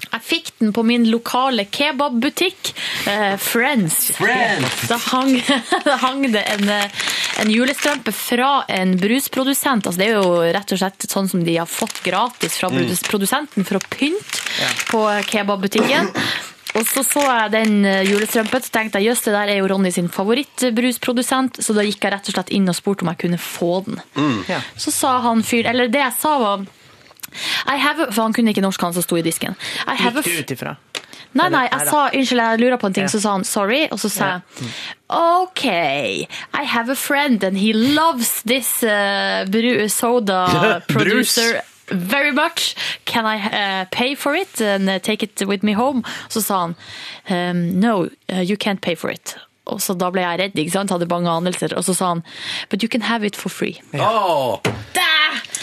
[0.03, 2.73] Jeg fikk den på min lokale kebabbutikk,
[3.07, 4.09] eh, Friends.
[4.17, 4.81] Friends!
[4.89, 5.31] Da hang,
[5.87, 6.91] da hang det en, eh,
[7.39, 9.87] en julestrømpe fra en brusprodusent.
[9.87, 12.91] Altså, det er jo rett og slett sånn som de har fått gratis fra Mm.
[13.07, 14.43] produsenten for å pynte
[14.91, 16.11] på kebabbutikken.
[16.73, 19.67] Og så så jeg den eh, julestrømpen, så tenkte jeg jøss, det der er jo
[19.69, 23.19] Ronny sin favorittbrusprodusent, så da gikk jeg rett og slett inn og spurte om jeg
[23.25, 23.99] kunne få den.
[24.49, 24.61] Ja.
[24.79, 26.63] Så sa han fyren eller det jeg sa var
[27.69, 29.55] I have a, For han kunne ikke norsk, han som sto i disken.
[29.89, 30.75] I have Gikk du ut ifra?
[31.33, 33.09] Nei, nei, jeg sa unnskyld, jeg lurer på en ting, Ja.
[33.09, 34.67] så sa han sorry, og så sa jeg
[35.09, 40.43] OK, I have a friend and he loves this uh, bru soda
[40.93, 41.37] Brus.
[41.87, 42.75] Very much.
[43.05, 46.03] Can I uh, pay for it and uh, take it with me home?
[46.29, 46.75] Så sa han
[47.29, 49.35] um, no, uh, you can't pay for it.
[49.65, 50.91] Og så da ble jeg redd, ikke sant?
[50.91, 51.71] Hadde bange anelser.
[51.77, 52.23] Og så sa han
[52.69, 53.79] but you can have it for free.
[53.93, 54.59] Åh!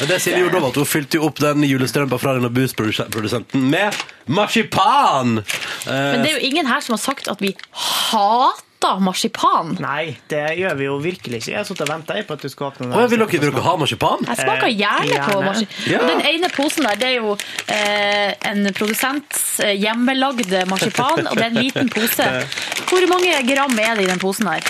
[0.01, 3.69] Og Det sier jo da at Hun fylte jo opp den julestrømpa fra denne busprodusenten
[3.71, 3.97] med
[4.27, 5.43] marsipan!
[5.85, 8.65] Eh, Men det er jo ingen her som har sagt at vi hater
[9.01, 9.77] marsipan.
[9.81, 11.51] Nei, det gjør vi jo virkelig ikke.
[11.53, 12.95] Jeg har sittet og venta på at du skal åpne den.
[12.97, 14.25] Å, vil, dere, dere ha marsipan?
[14.27, 15.91] Jeg smaker Eh, gjerne på marsipan.
[15.91, 16.03] Ja.
[16.09, 21.45] Den ene posen der, det er jo eh, en produsents eh, hjemmelagde marsipan, og det
[21.45, 22.29] er en liten pose.
[22.91, 24.65] Hvor mange gram er det i den posen her?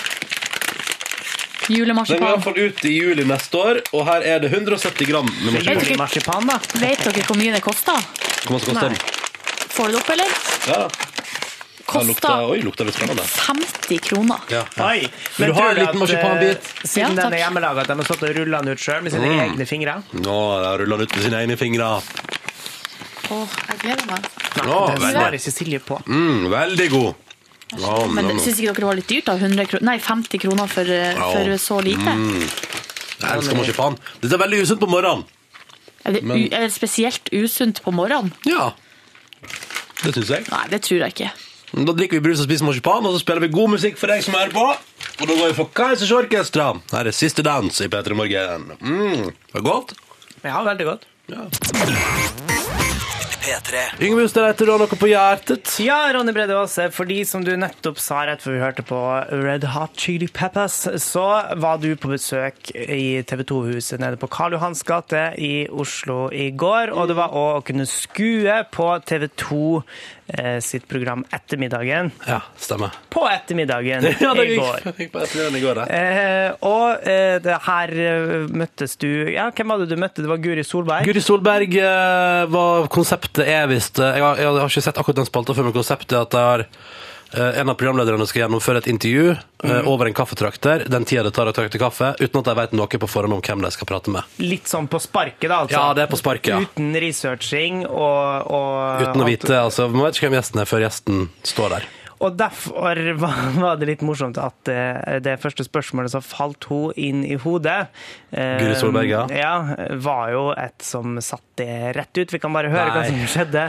[1.71, 5.07] Den går i hvert fall ut i juli neste år, og her er det 170
[5.07, 5.97] gram med marsipan.
[6.01, 6.57] Marsipan, da.
[6.81, 8.09] Vet dere hvor mye det koster?
[8.43, 8.99] Hvor mye koster den?
[9.71, 10.37] Får du det opp, eller?
[10.67, 11.10] Ja.
[11.93, 14.39] Ja, lukta, oi, lukta 50 kroner.
[14.49, 14.87] Ja, ja.
[14.91, 16.57] Oi, men du har en liten marsipanbit?
[16.57, 19.01] eh, Siden Ja, den er hjemmelaga, at de har stått og rulla den ut sjøl
[19.03, 19.39] med sine Mm.
[19.45, 20.03] egne fingre?
[20.13, 21.89] Nå, har ruller den ut med sine egne fingre.
[23.31, 24.25] Åh, jeg gleder meg.
[24.65, 25.99] Nå, Å, det svarer ikke på.
[26.07, 27.13] Mm, veldig god.
[27.79, 28.35] Ja, Men ja.
[28.43, 29.35] syns ikke dere det var litt dyrt, da?
[29.39, 31.13] 100 kroner, nei, 50 kroner for, ja.
[31.15, 32.11] for så lite?
[32.11, 32.41] Mm.
[33.21, 33.95] Jeg elsker marsipan.
[34.19, 35.23] Dette er veldig usunt på morgenen.
[36.03, 38.33] Er det Men- u er det spesielt usunt på morgenen?
[38.45, 38.71] Ja,
[40.03, 40.49] det syns jeg.
[40.49, 41.31] Nei, det tror jeg ikke.
[41.71, 44.23] Da drikker vi brus og spiser marsipan, og så spiller vi god musikk for deg
[44.25, 44.65] som hører på.
[45.21, 46.73] Og da går vi for Kaizers Orkestra.
[46.91, 48.73] Her er Siste dans i P3 Morgen.
[48.81, 49.95] Mm, det var godt.
[50.43, 51.07] Ja, veldig godt.
[51.31, 51.47] Ja.
[53.41, 53.79] P3.
[54.05, 55.71] Yngve Hustad heter du har noe på hjertet.
[55.81, 58.99] Ja, Ronny Brede Aase, Fordi som du nettopp sa rett før vi hørte på
[59.31, 61.25] Red Hot Chili Peppers, så
[61.57, 66.51] var du på besøk i TV 2-huset nede på Karl Johans gate i Oslo i
[66.53, 69.81] går, og det var òg å kunne skue på TV 2 eh,
[70.63, 72.11] sitt program Ettermiddagen.
[72.27, 72.91] Ja, stemmer.
[73.11, 74.79] På ettermiddagen Ja, i går.
[74.97, 75.85] gikk på ettermiddagen i går, ja.
[75.91, 80.23] Eh, og eh, det her eh, møttes du Ja, hvem var det du møtte?
[80.23, 81.05] Det var Guri Solberg?
[81.09, 85.21] Guri Solberg eh, var Konseptet er visst eh, jeg, har- jeg har ikke sett akkurat
[85.23, 87.00] den spalta før, men konseptet er at det er eh,
[87.39, 91.47] en av programlederne skal gjennomføre et intervju eh, over en kaffetrakter, den tida det tar
[91.47, 94.13] å trakte kaffe, uten at de vet noe på forhånd om hvem de skal prate
[94.13, 94.27] med.
[94.43, 95.77] Litt sånn på sparket, da, altså.
[95.77, 96.59] Ja, det er på sparket, ja.
[96.65, 100.85] Uten researching og, og Uten å vite, altså, Man vet ikke hvem gjesten er før
[100.87, 101.89] gjesten står der.
[102.21, 103.01] Og derfor
[103.63, 107.87] var det litt morsomt at eh, det første spørsmålet som falt hun inn i hodet
[108.29, 109.23] eh, Guri Solberg, ja.
[109.33, 109.53] ja.
[110.01, 112.33] Var jo et som satte det rett ut.
[112.33, 113.67] Vi kan bare høre hva som skjedde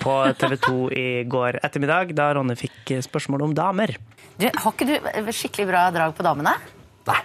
[0.00, 3.96] på TV 2 i går ettermiddag, da Ronny fikk spørsmål om damer.
[4.38, 6.54] Du, har ikke du skikkelig bra drag på damene?
[7.08, 7.20] Nei.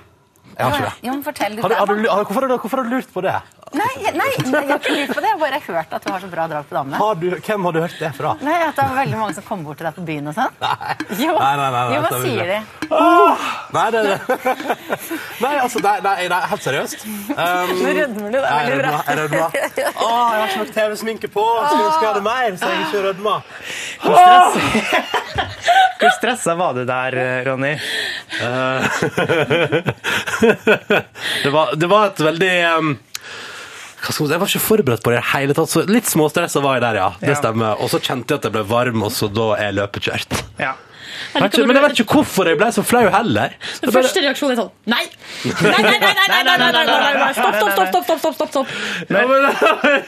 [0.60, 1.08] Jeg har ikke det.
[1.08, 2.96] Jo, men fortell du Har du, har du, har, hvorfor, har du, hvorfor har du
[2.98, 3.36] lurt på det?
[3.72, 5.28] Nei, jeg- nei, jeg har ikke lurt på det.
[5.30, 6.98] Jeg har bare hørt at du har så bra drag på damene.
[6.98, 8.32] Har du, hvem har du hørt det fra?
[8.42, 10.52] Nei, At det er veldig mange som kommer bort til deg på byen og sånn?
[11.20, 12.60] Jo, Nei, nei, nei, nei, jo hva sier de?
[12.90, 13.38] Åh!
[13.74, 14.20] Nei, det det.
[15.44, 17.06] Nei, altså, nei, nei, nei helt seriøst.
[17.06, 18.94] Um, Nå rødmer du, det er veldig bra.
[19.06, 19.46] Jeg rødmer.
[19.46, 21.46] Å, jeg har ikke nok TV-sminke på.
[21.68, 23.40] Skulle ønske jeg hadde mer, så jeg ikke rødmer.
[24.02, 24.60] Hvor stressa,
[26.00, 27.12] Hvor stressa var du der,
[27.46, 27.74] Ronny?
[28.40, 28.80] Eh,
[31.44, 33.89] det, var, det var et veldig um, hva skal man si?
[34.00, 35.72] Jeg var ikke forberedt på det i det hele tatt.
[35.72, 37.10] Så litt småstressa var jeg der, ja.
[37.22, 37.80] Det stemmer.
[37.84, 40.40] Og så kjente jeg at jeg ble varm, og så da er løpet kjørt.
[40.62, 40.76] Ja.
[41.34, 43.56] Eller, ikke, men jeg vet ikke hvorfor jeg ble så flau heller.
[43.76, 45.04] Så Den første reaksjonen er sånn Nei!
[45.46, 46.14] Nei, nei, nei!
[46.30, 48.06] nei, nei, nei, nei, Stopp, stopp, stopp!
[48.10, 48.74] stopp, stopp, stopp,
[49.10, 49.46] ja, men,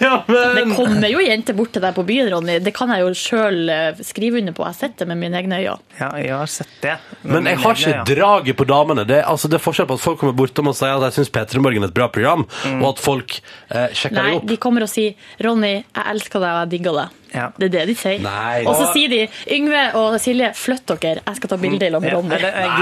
[0.02, 0.56] ja, men.
[0.58, 2.58] Det kommer jo jenter bort til deg på byen, Ronny.
[2.64, 3.72] Det kan jeg jo sjøl
[4.06, 4.66] skrive under på.
[4.66, 5.78] Jeg har sett det med mine egne øyne.
[6.00, 6.98] Ja, jeg har sett det.
[7.24, 9.06] Men jeg har ikke draget på damene.
[9.08, 11.34] Det, altså, det er forskjell på at folk kommer bortom og sier at jeg syns
[11.38, 12.46] P3 Morgen er et bra program,
[12.80, 14.46] og at folk eh, sjekker nei, deg opp.
[14.46, 17.18] Nei, de kommer og sier 'Ronny, jeg elsker deg, og jeg digger deg'.
[17.34, 17.48] Ja.
[17.58, 18.20] Det er det de sier.
[18.24, 18.64] Nei.
[18.68, 22.02] Og så sier de 'Yngve og Silje, flytt dere, jeg skal ta bilde i lag
[22.02, 22.34] med Ronny'.
[22.44, 22.80] eh,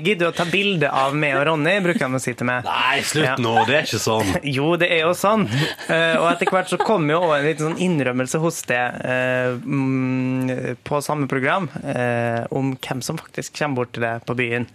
[0.00, 0.30] gidder, Jo.
[0.30, 2.64] å ta bilde av meg og Ronny, bruker han å si til meg.
[2.64, 3.66] Nei, slutt nå.
[3.66, 4.34] Det er ikke sånn.
[4.56, 5.46] Jo, det er jo sånn.
[5.88, 10.76] Eh, og etter hvert så kom jo en liten sånn innrømmelse hos det eh, mm,
[10.84, 14.66] på samme program eh, om hvem som faktisk kommer bort til deg på byen.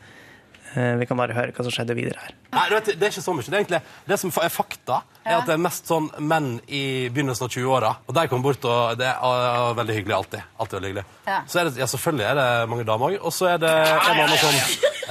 [0.75, 2.33] Eh, vi kan bare høre hva som skjedde videre her.
[2.51, 3.45] Nei, du vet, det er ikke så mye.
[3.45, 6.83] Det, er egentlig, det som er fakta, er at det er mest sånn menn i
[7.15, 7.91] begynnelsen av 20-åra.
[8.05, 10.49] Og de kommer bort, og det er ah, veldig hyggelig alltid.
[10.59, 11.05] Alltid veldig hyggelig.
[11.29, 11.37] Ja.
[11.47, 13.19] Så er det, ja, selvfølgelig er det mange damer òg.
[13.23, 14.59] Og så er det en annen sånn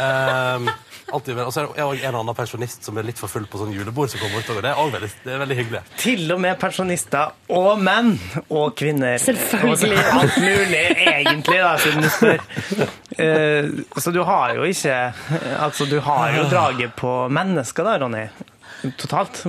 [0.04, 0.68] ehm,
[1.12, 3.60] alltid, Og så er det også en annen pensjonist som er litt for full på
[3.60, 4.44] sånn julebord, som kommer.
[4.44, 5.82] Og det er også veldig, det er veldig hyggelig.
[6.00, 8.14] Til og med pensjonister og menn
[8.48, 9.18] og kvinner.
[9.22, 10.00] Selvfølgelig.
[10.00, 12.46] Og alt mulig, egentlig, da, siden du spør.
[13.14, 14.94] Uh, så du har jo ikke
[15.60, 18.24] Altså, du har jo draget på mennesker, da, Ronny.
[19.00, 19.44] Totalt.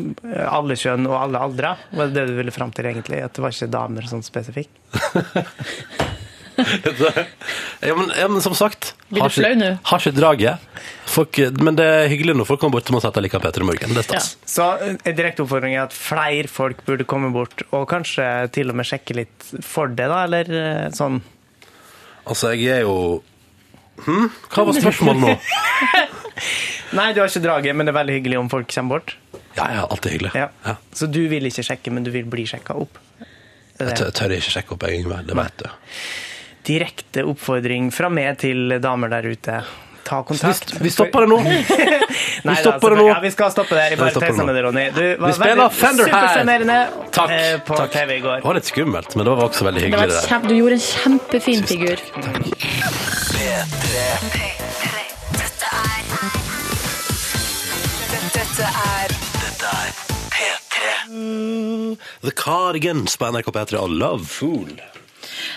[0.47, 1.73] Alle kjønn og alle aldre.
[1.91, 3.23] Var det det du ville fram til, egentlig?
[3.25, 4.71] At det var ikke damer sånn spesifikt?
[6.57, 9.69] Ja, men, ja, men som sagt Blir du flau nå?
[9.89, 10.63] Har ikke draget.
[11.09, 13.67] Folk, men det er hyggelig når folk kommer bort til oss etter liker Peter i
[13.67, 13.93] morgen.
[13.95, 14.29] Det er stas.
[14.49, 18.25] Så eh, en direkte oppfordring er at flere folk burde komme bort, og kanskje
[18.55, 21.21] til og med sjekke litt for det, da, eller eh, sånn?
[22.25, 23.21] Altså, jeg er jo
[24.07, 24.29] hm?
[24.49, 25.35] Hva var spørsmålet nå?
[26.97, 29.15] Nei, du har ikke draget, men det er veldig hyggelig om folk kommer bort.
[29.55, 30.31] Ja, ja, alltid hyggelig.
[30.35, 30.75] Ja.
[30.95, 32.99] Så du vil ikke sjekke, men du vil bli sjekka opp?
[33.19, 33.27] Jeg
[33.77, 35.19] tør, Jeg tør, tør ikke sjekke opp, jeg, Yngve.
[35.27, 35.69] Det vet du.
[36.65, 39.59] Direkte oppfordring fra meg til damer der ute.
[40.05, 40.71] Ta kontakt.
[40.75, 41.37] Vi- vi stopper det nå.
[42.45, 43.05] Nei, da, stopper det nå.
[43.09, 43.85] Ja, vi skal stoppe det.
[43.89, 44.83] Jeg Vi bare tøyser med det, Ronny.
[44.93, 46.11] Du var Vi spiller Fender
[46.69, 46.91] her.
[47.11, 47.29] Takk.
[47.33, 47.91] eh, på takk.
[47.95, 48.37] TV i går.
[48.43, 50.09] Det var litt skummelt, men det var også veldig hyggelig.
[50.09, 50.29] Det et der.
[50.29, 51.97] kjempe, du gjorde en kjempefin figur.
[58.35, 59.89] Dette er Dette er
[60.31, 61.97] P3.
[62.23, 64.71] The Cardigans på NRK P3 og Love Fool.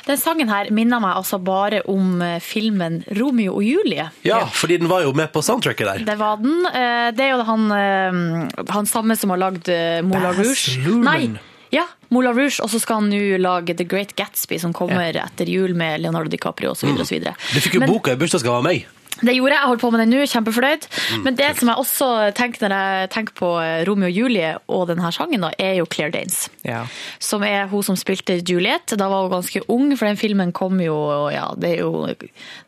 [0.07, 4.09] Den sangen her minner meg altså bare om eh, filmen Romeo og Julie.
[4.27, 6.05] Ja, fordi den var jo med på soundtracket der.
[6.09, 6.67] Det var den.
[6.67, 9.69] Eh, Det er jo han, eh, han samme som har lagd
[10.05, 10.77] Moulin Rouge.
[11.05, 11.39] Nei,
[11.71, 15.49] ja, Moulin Rouge, og så skal han nå lage The Great Gatsby, som kommer etter
[15.49, 16.89] jul med Leonardo DiCaprio osv.
[16.89, 17.03] Mm.
[17.03, 18.87] Du fikk jo Men- boka i bursdagsgave av meg.
[19.21, 20.87] Det gjorde jeg, jeg holdt på med den nå, kjempefornøyd.
[20.89, 24.53] Mm, Men det som jeg også tenker når jeg tenker på eh, Romeo og Julie
[24.67, 26.45] og denne sangen, da, er jo Claire Danes.
[26.67, 26.85] Ja.
[27.23, 28.95] Som er hun som spilte Juliet.
[28.99, 30.97] Da var hun ganske ung, for den filmen kom jo
[31.33, 32.07] ja, det er jo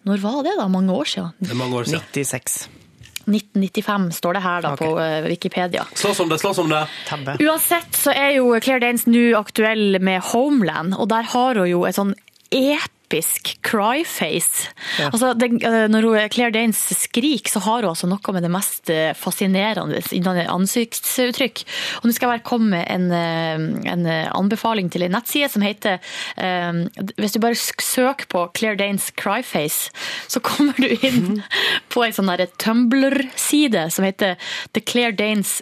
[0.09, 0.67] Når var det, da?
[0.71, 1.33] Mange år siden?
[1.39, 2.07] Det er mange år siden.
[2.13, 2.61] 96.
[3.31, 5.85] 1995 står det her da på eh, Wikipedia.
[5.95, 6.87] Slåss om det, slåss om det.
[7.45, 11.85] Uansett så er jo Claire Danes nå aktuell med Homeland, og der har hun jo
[11.87, 12.17] et sånn
[12.51, 12.97] episk
[13.63, 14.69] cryface.
[15.11, 18.91] Altså, det, eh, når Claire Danes skriker, så har hun altså noe med det mest
[18.91, 21.65] eh, fascinerende innen ansiktsuttrykk.
[22.01, 25.63] Og nå skal jeg bare komme med en, eh, en anbefaling til en nettside som
[25.65, 25.99] heter
[26.37, 26.85] um,
[27.19, 29.91] Hvis du bare søker på Claire Danes cryface,
[30.31, 31.43] så kommer du inn
[31.93, 34.39] på en sånn der Tumblr-side som heter
[34.75, 35.61] The Claire Danes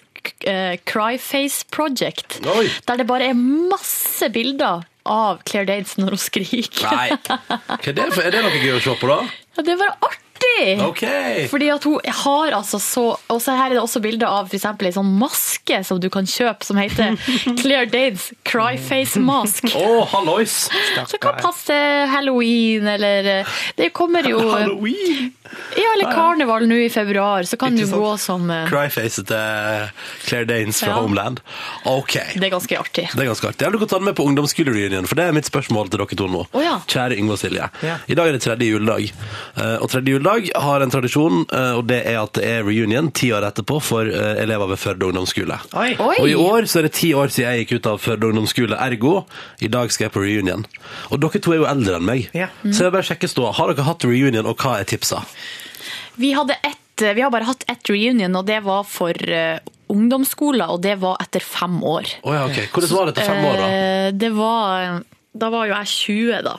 [0.84, 2.40] Cryface Project.
[2.44, 2.66] Oi.
[2.88, 6.88] Der det bare er masse bilder av Claire Danes når hun skriker.
[6.92, 7.18] Nei.
[7.18, 8.24] Hva er, det for?
[8.24, 9.20] er det noe gøy å se på, da?
[9.56, 10.24] Ja, det er bare artig!
[10.88, 11.02] Ok.
[11.50, 14.64] Fordi at hun har altså så Og så her er det også bilde av f.eks.
[14.82, 17.14] ei sånn maske som du kan kjøpe, som heter
[17.60, 19.68] Claire Danes Cryface Mask.
[19.78, 20.56] Å, hallois!
[21.08, 21.76] Så kan passe
[22.12, 25.32] halloween, eller eh, Det kommer jo Halloween?
[25.78, 29.88] Ja, eller karneval nå i februar, så kan du gå som eh, Cryface til
[30.26, 30.98] Claire Danes fra Ja.
[31.02, 31.40] Homeland.
[31.88, 32.18] Ok.
[32.34, 33.06] Det er ganske artig.
[33.14, 33.64] Det er ganske artig.
[33.64, 36.02] Jeg vil du kan ta den med på ungdomsskolereunion, for det er mitt spørsmål til
[36.02, 36.44] dere to nå.
[36.52, 36.76] Oh, ja.
[36.90, 37.68] Kjære Yngve og Silje.
[37.84, 37.96] Ja.
[38.08, 39.08] I dag er det tredje juledag.
[39.56, 43.10] Eh, Og tredje juledag har en tradisjon, eh, og det er at det er reunion
[43.16, 45.58] ti år etterpå for eh, elever ved Førde ungdomsskole.
[45.78, 45.90] Oi.
[46.00, 48.78] Og i år så er det ti år siden jeg gikk ut av Førde ungdomsskole,
[48.78, 49.14] ergo
[49.64, 50.66] i dag skal jeg på reunion.
[51.12, 52.48] Og dere to er jo eldre enn meg, Ja.
[52.64, 53.48] så jeg vil bare sjekke stå.
[53.58, 55.22] Har dere hatt reunion, og hva er tipsa?
[56.18, 60.68] Vi, hadde ett, vi har bare hatt ett reunion, og det var for ungdomsskolen, ungdomsskoler,
[60.68, 62.04] og det var etter fem år.
[62.22, 62.58] Oh, ja, ok.
[62.74, 63.68] Hvordan var det etter fem år, da?
[63.72, 64.98] Eh, Det var
[65.38, 66.54] da var jo jeg 20, da.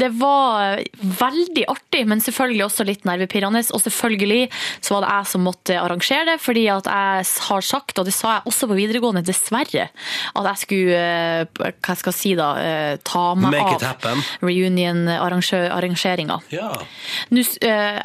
[0.00, 0.80] Det var
[1.20, 3.62] veldig artig, men selvfølgelig også litt nervepirrende.
[3.76, 4.48] Og selvfølgelig
[4.80, 8.14] så var det jeg som måtte arrangere det, fordi at jeg har sagt, og det
[8.16, 9.88] sa jeg også på videregående, dessverre,
[10.34, 16.40] at jeg skulle, eh, hva skal jeg si da, eh, ta meg Make av reunion-arrangeringa.
[16.54, 16.72] Ja.
[17.30, 18.02] Nå, eh,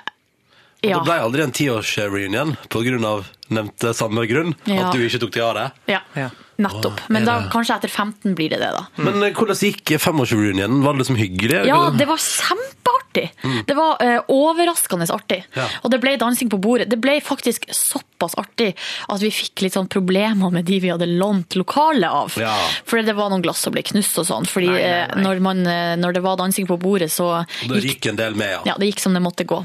[0.80, 0.96] Og ja.
[0.96, 2.70] Det ble aldri en tiårsreunion pga.
[2.72, 4.88] på grunn av nevnte samme grunn, Ja.
[4.88, 5.72] at du ikke tok deg av det.
[5.92, 6.30] Ja,
[6.60, 7.02] nettopp.
[7.08, 8.86] Men da, kanskje etter 15 blir det det, da.
[9.00, 10.84] Men eh, hvordan gikk femårs-reunionen?
[10.84, 11.64] Var det liksom hyggelig?
[11.70, 13.26] Ja, det var kjempeartig.
[13.66, 15.42] Det var uh, overraskende artig.
[15.56, 15.66] Ja.
[15.84, 16.90] Og det ble dansing på bordet.
[16.92, 18.74] Det ble faktisk såpass artig
[19.10, 22.36] at vi fikk litt sånn problemer med de vi hadde lånt lokalet av.
[22.40, 22.54] Ja.
[22.90, 24.50] Fordi det var noen glass som ble knust og sånn.
[24.50, 25.64] Fordi Nei, nei, eh, Når, man,
[26.00, 27.32] når det var dansing på bordet, så
[27.66, 28.62] Da gikk en del med, ja.
[28.74, 29.64] ja, det gikk som det måtte gå.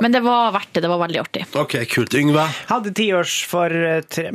[0.00, 0.84] Men det var verdt det.
[0.84, 1.46] Det var veldig artig.
[1.60, 2.16] Ok, kult.
[2.16, 2.48] Yngve?
[2.72, 3.70] Hadde tiårs for
[4.10, 4.30] tre,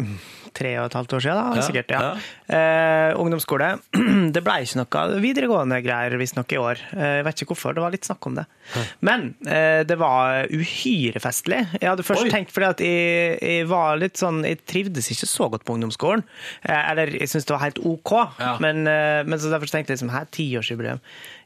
[0.56, 1.92] tre og et halvt år siden, da, sikkert.
[1.92, 2.14] ja.
[2.56, 3.68] Eh, ungdomsskole.
[4.36, 6.82] Det ble ikke noe videregående greier visstnok i år.
[6.96, 8.46] Eh, Jeg vet ikke hvorfor, det var litt snakk om det.
[9.06, 11.62] Men eh, det var uhyre festlig.
[11.82, 12.32] Jeg hadde først Oi.
[12.34, 16.24] tenkt fordi at jeg, jeg var litt sånn Jeg trivdes ikke så godt på ungdomsskolen.
[16.66, 18.14] Eh, Eller jeg syntes det var helt OK.
[18.40, 18.56] Ja.
[18.64, 21.02] Men, eh, men så derfor tenkte jeg liksom, her, tiårsjubileum.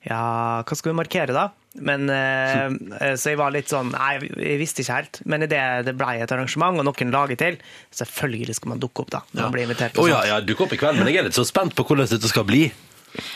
[0.08, 1.50] Ja, hva skal vi markere da?
[1.86, 2.66] Men, eh,
[3.00, 5.22] eh, så jeg var litt sånn Nei, jeg visste ikke helt.
[5.30, 7.60] Men idet det ble et arrangement, og noen lager til,
[7.96, 9.24] selvfølgelig skal man dukke opp, da.
[9.32, 10.00] Når man blir invitert.
[10.02, 12.10] Og ja, ja, dukke opp i kveld, men jeg er litt så spent på hvordan
[12.10, 12.68] dette skal bli.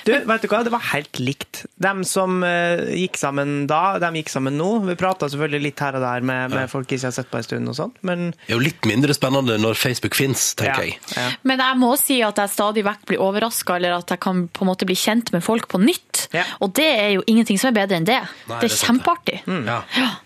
[0.06, 0.62] Du, vet du hva?
[0.66, 1.64] Det var helt likt.
[1.82, 4.70] De som eh, gikk sammen da, de gikk sammen nå.
[4.88, 7.48] Vi prata selvfølgelig litt her og der med, med folk ikke har sett på en
[7.48, 11.00] stund og sånn, men Det er jo litt mindre spennende når Facebook fins, tenker jeg.
[11.16, 11.30] ja.
[11.48, 14.66] Men jeg må si at jeg stadig vekk blir overraska, eller at jeg kan på
[14.66, 16.28] en måte bli kjent med folk på nytt.
[16.66, 18.20] Og det er jo ingenting som er bedre enn det.
[18.50, 19.40] Nei, det det er kjempeartig.
[19.68, 19.80] Ja.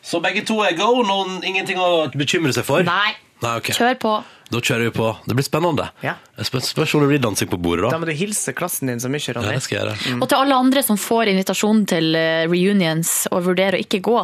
[0.06, 1.02] Så begge to er go?
[1.08, 2.86] Noen, ingenting å bekymre seg for?
[2.88, 3.16] Nei.
[3.44, 3.70] Nei, ok.
[3.78, 4.12] Kjør på.
[4.50, 5.08] Da kjører vi på.
[5.28, 5.90] Det blir spennende.
[6.02, 6.14] Ja.
[6.48, 8.00] Spørs om det blir dansing på bordet, da da.
[8.00, 10.22] må du hilse klassen din så mye, Ja, det skal jeg gjøre.
[10.24, 14.18] Og til alle andre som får invitasjon til eh, reunions og vurderer å ikke gå,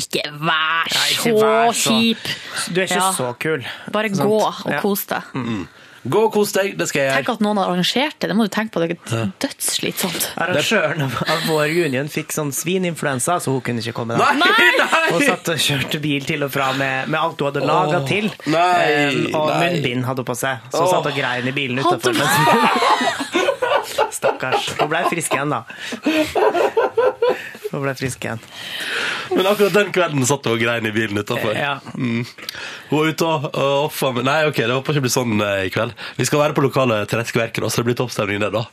[0.00, 2.24] ikke vær Nei, så ikke vær så- kjip.
[2.72, 3.12] Du er ikke Ja.
[3.12, 3.66] så kul.
[3.92, 4.80] Bare gå og Ja.
[4.80, 5.22] kos deg.
[6.12, 7.20] Gå og kos deg, det skal jeg gjøre.
[7.20, 8.82] Tenk at noen har arrangert det, det må du tenke på.
[8.82, 10.28] Det er dødsslitsomt.
[10.44, 14.18] Arrangøren av av vår union fikk sånn svininfluensa, så hun kunne ikke komme.
[14.18, 14.30] da.
[14.36, 15.02] Nei, nei!
[15.12, 18.06] Hun satt og kjørte bil til og fra med, med alt hun hadde laga oh,
[18.08, 18.30] til.
[18.52, 18.76] nei,
[19.10, 19.58] um, og nei.
[19.64, 20.70] munnbind hadde hun på seg.
[20.72, 22.16] Så hun satt og grein i bilen utafor.
[24.16, 24.70] Stakkars.
[24.80, 25.64] Hun ble frisk igjen, da.
[27.72, 28.40] Hun ble frisk igjen.
[29.34, 31.52] Men akkurat den kvelden satt hun og grein i bilen utafor.
[31.56, 31.76] Ja.
[31.94, 32.24] Mm.
[32.90, 35.94] Hun var ute og og Nei, ok, det håper ikke blir sånn eh, i kveld.
[36.16, 38.66] Vi skal være på lokale Trettskverket, da, så det blir toppstemning der, da.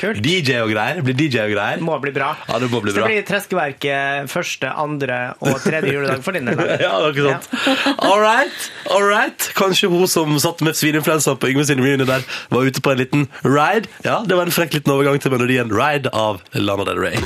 [0.00, 0.20] Kult.
[0.24, 1.00] DJ og greier.
[1.06, 1.80] Blir DJ og greier.
[1.84, 2.32] Må bli bra.
[2.48, 3.06] Ja, det må bli Så bra.
[3.08, 6.58] det blir Treskeverket første, andre og tredje juledag for din del.
[6.86, 7.96] Ja, det er ikke sant.
[8.04, 9.50] All right, all right.
[9.56, 13.00] Kanskje hun som satt med svineinfluensa på Yngve sin reunion der, var ute på en
[13.04, 13.88] liten ride.
[14.04, 17.16] Ja, det var en frekk liten overgang til melodien Ride av Lana Del Rey.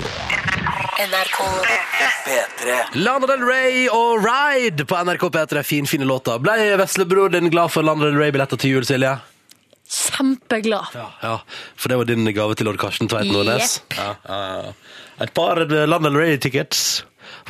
[1.01, 1.39] NRK
[2.27, 5.63] P3 Lana Del Rey og Ride på NRK P3.
[5.65, 6.39] Fin, fine låter.
[6.43, 9.17] Ble veslebroren din glad for Lana Del Rey-billetter til jul, Silje?
[9.91, 10.95] Kjempeglad.
[10.95, 11.35] Ja, ja,
[11.77, 13.81] for det var din gave til lord Karsten Tveit Nordnes.
[13.91, 13.97] Yep.
[13.99, 14.73] Ja, ja, ja.
[15.27, 16.17] Et par London.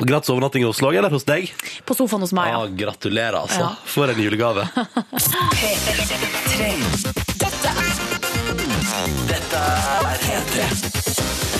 [0.01, 1.49] Og Gratis overnatting i Oslo, eller hos deg?
[1.85, 2.73] På sofaen hos meg, Ja, ja.
[2.85, 3.59] gratulerer, altså.
[3.59, 3.69] Ja.
[3.85, 4.67] For en julegave.
[9.27, 11.50] Dette er P3.